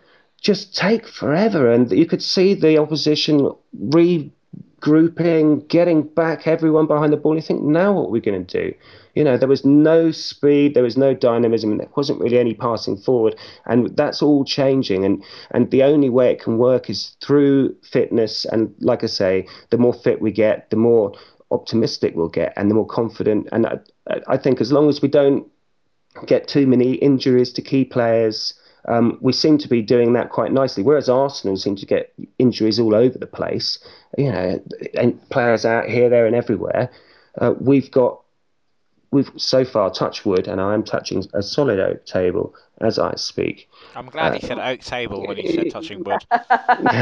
[0.42, 3.52] just take forever, and you could see the opposition
[3.90, 7.36] regrouping, getting back everyone behind the ball.
[7.36, 8.74] You think now what are we going to do?
[9.16, 12.98] You know, there was no speed, there was no dynamism, there wasn't really any passing
[12.98, 13.36] forward.
[13.66, 15.04] And that's all changing.
[15.04, 18.46] And and the only way it can work is through fitness.
[18.46, 21.14] And like I say, the more fit we get, the more
[21.52, 23.48] optimistic we'll get, and the more confident.
[23.52, 23.80] And I,
[24.28, 25.48] I think as long as we don't
[26.26, 28.54] get too many injuries to key players.
[28.88, 32.80] Um, we seem to be doing that quite nicely, whereas Arsenal seem to get injuries
[32.80, 33.78] all over the place.
[34.18, 34.64] You know,
[34.94, 36.90] and players out here, there, and everywhere.
[37.40, 38.22] Uh, we've got
[39.12, 43.16] we've so far touched wood, and I am touching a solid oak table as I
[43.16, 43.70] speak.
[43.96, 46.24] I'm glad he Uh, said oak table when he said touching wood.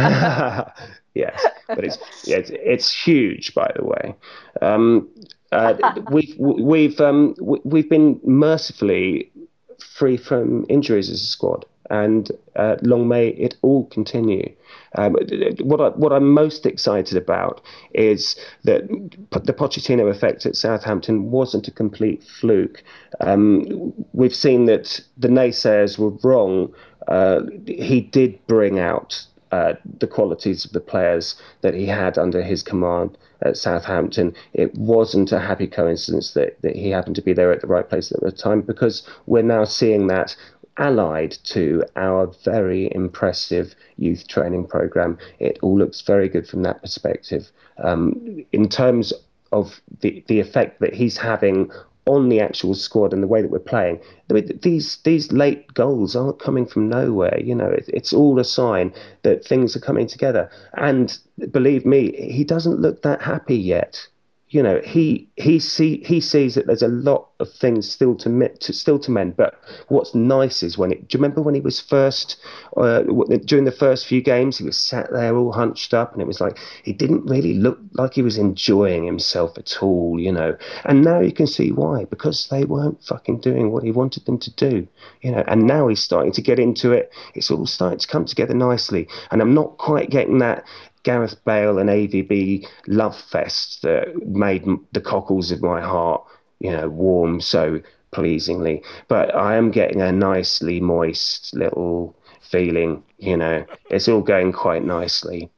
[1.14, 4.15] yes, but it's, it's it's huge, by the way.
[4.61, 5.10] Um,
[5.52, 5.76] uh,
[6.11, 9.32] we've we've um, we've been mercifully
[9.80, 14.52] free from injuries as a squad, and uh, long may it all continue.
[14.98, 15.16] Um,
[15.60, 17.62] what I, what I'm most excited about
[17.94, 22.84] is that the Pochettino effect at Southampton wasn't a complete fluke.
[23.20, 26.74] Um, we've seen that the naysayers were wrong.
[27.07, 32.41] Uh, he did bring out uh, the qualities of the players that he had under
[32.41, 34.34] his command at Southampton.
[34.53, 37.88] It wasn't a happy coincidence that, that he happened to be there at the right
[37.88, 40.36] place at the time because we're now seeing that
[40.77, 45.18] allied to our very impressive youth training program.
[45.39, 47.52] It all looks very good from that perspective.
[47.77, 49.14] Um, in terms
[49.52, 51.72] of the, the effect that he's having
[52.06, 53.99] on the actual squad and the way that we're playing.
[54.30, 57.39] These these late goals aren't coming from nowhere.
[57.39, 58.93] You know, it, it's all a sign
[59.23, 60.49] that things are coming together.
[60.76, 61.18] And
[61.52, 64.07] believe me, he doesn't look that happy yet.
[64.56, 68.48] You know, he he see he sees that there's a lot of things still to,
[68.48, 69.36] to still to mend.
[69.36, 69.60] But
[69.90, 71.10] what's nice is when it.
[71.10, 72.38] Do you remember when he was first
[72.77, 73.02] uh,
[73.44, 74.57] during the first few games?
[74.57, 77.80] He was sat there all hunched up, and it was like he didn't really look
[77.95, 80.18] like he was enjoying himself at all.
[80.22, 80.56] You know,
[80.86, 84.40] and now you can see why because they weren't fucking doing what he wanted them
[84.40, 84.88] to do.
[85.22, 87.11] You know, and now he's starting to get into it.
[87.34, 90.64] It's all starting to come together nicely, and I'm not quite getting that.
[91.06, 96.23] Gareth Bale and AVB love fest that made the cockles of my heart,
[96.60, 97.80] you know, warm so
[98.11, 98.82] pleasingly.
[99.07, 104.84] But I am getting a nicely moist little feeling, you know, it's all going quite
[104.84, 105.52] nicely.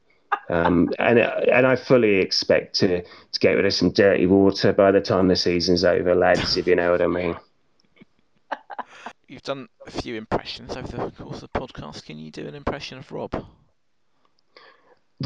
[0.50, 4.90] Um, and and I fully expect to, to get rid of some dirty water by
[4.90, 7.36] the time the season's over, lads, if you know what I mean.
[9.26, 12.04] You've done a few impressions over the course of the podcast.
[12.04, 13.46] Can you do an impression of Rob?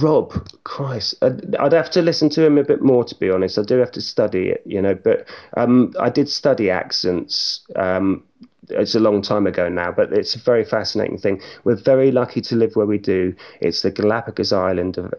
[0.01, 3.59] Rob, Christ, I'd, have to listen to him a bit more, to be honest.
[3.59, 7.61] I do have to study it, you know, but um, I did study accents.
[7.77, 8.25] Um,
[8.71, 11.43] it's a long time ago now, but it's a very fascinating thing.
[11.65, 13.35] We're very lucky to live where we do.
[13.61, 15.13] It's the Galapagos Island of,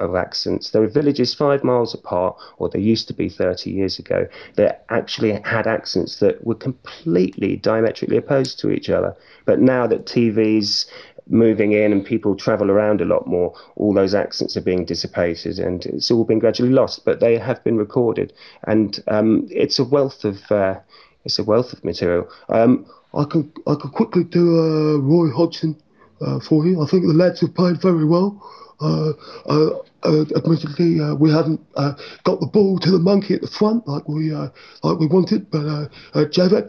[0.00, 0.70] of accents.
[0.70, 4.26] There are villages five miles apart, or there used to be 30 years ago,
[4.56, 9.16] that actually had accents that were completely diametrically opposed to each other.
[9.46, 10.86] But now that TV's
[11.28, 15.58] moving in and people travel around a lot more, all those accents are being dissipated
[15.58, 17.04] and it's all been gradually lost.
[17.04, 18.32] But they have been recorded,
[18.64, 20.78] and um, it's a wealth of uh,
[21.24, 22.28] it's a wealth of material.
[22.48, 25.76] Um, I can I can quickly do uh, Roy Hodgson
[26.20, 26.82] uh, for you.
[26.82, 28.42] I think the lads have played very well.
[28.80, 29.12] Uh,
[29.48, 29.70] uh,
[30.04, 33.86] uh, admittedly, uh, we haven't uh, got the ball to the monkey at the front
[33.88, 34.48] like we uh,
[34.82, 35.50] like we wanted.
[35.50, 35.88] But uh,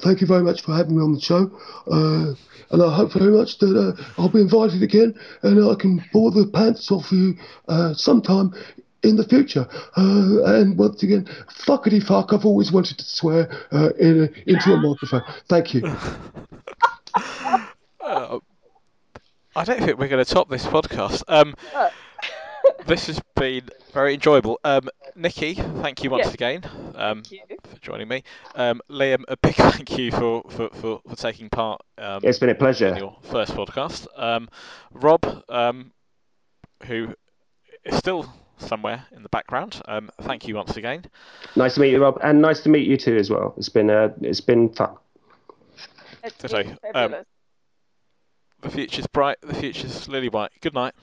[0.02, 1.52] thank you very much for having me on the show,
[2.72, 5.14] and I hope very much that I'll be invited again
[5.44, 7.38] and I can bore the pants off you
[7.94, 8.54] sometime
[9.04, 9.68] in the future.
[9.98, 11.26] Uh, and once again,
[11.66, 15.24] fuckity fuck, I've always wanted to swear uh, in a, into a microphone.
[15.48, 15.84] Thank you.
[18.02, 18.40] Uh,
[19.60, 21.22] I don't think we're going to top this podcast.
[21.28, 21.54] Um,
[22.88, 24.58] this has been very enjoyable.
[24.64, 26.34] Um, Nikki, thank you once Yes.
[26.34, 26.64] again
[26.96, 27.58] um, Thank you.
[27.66, 28.24] for joining me.
[28.56, 32.48] Um, Liam, a big thank you for, for, for, for taking part um, It's been
[32.48, 32.96] a in pleasure.
[32.98, 34.08] your first podcast.
[34.16, 34.48] Um,
[34.94, 35.92] Rob, um,
[36.86, 37.14] who
[37.84, 41.04] is still somewhere in the background, um, thank you once again.
[41.58, 43.54] Nice to meet you, Rob, and nice to meet you too as well.
[43.58, 44.96] It's been uh, it's been fun.
[46.24, 46.64] It's Ditto.
[46.64, 47.26] been Um, fabulous.
[48.62, 50.52] The future's bright, the future's lily white.
[50.62, 50.94] Good night.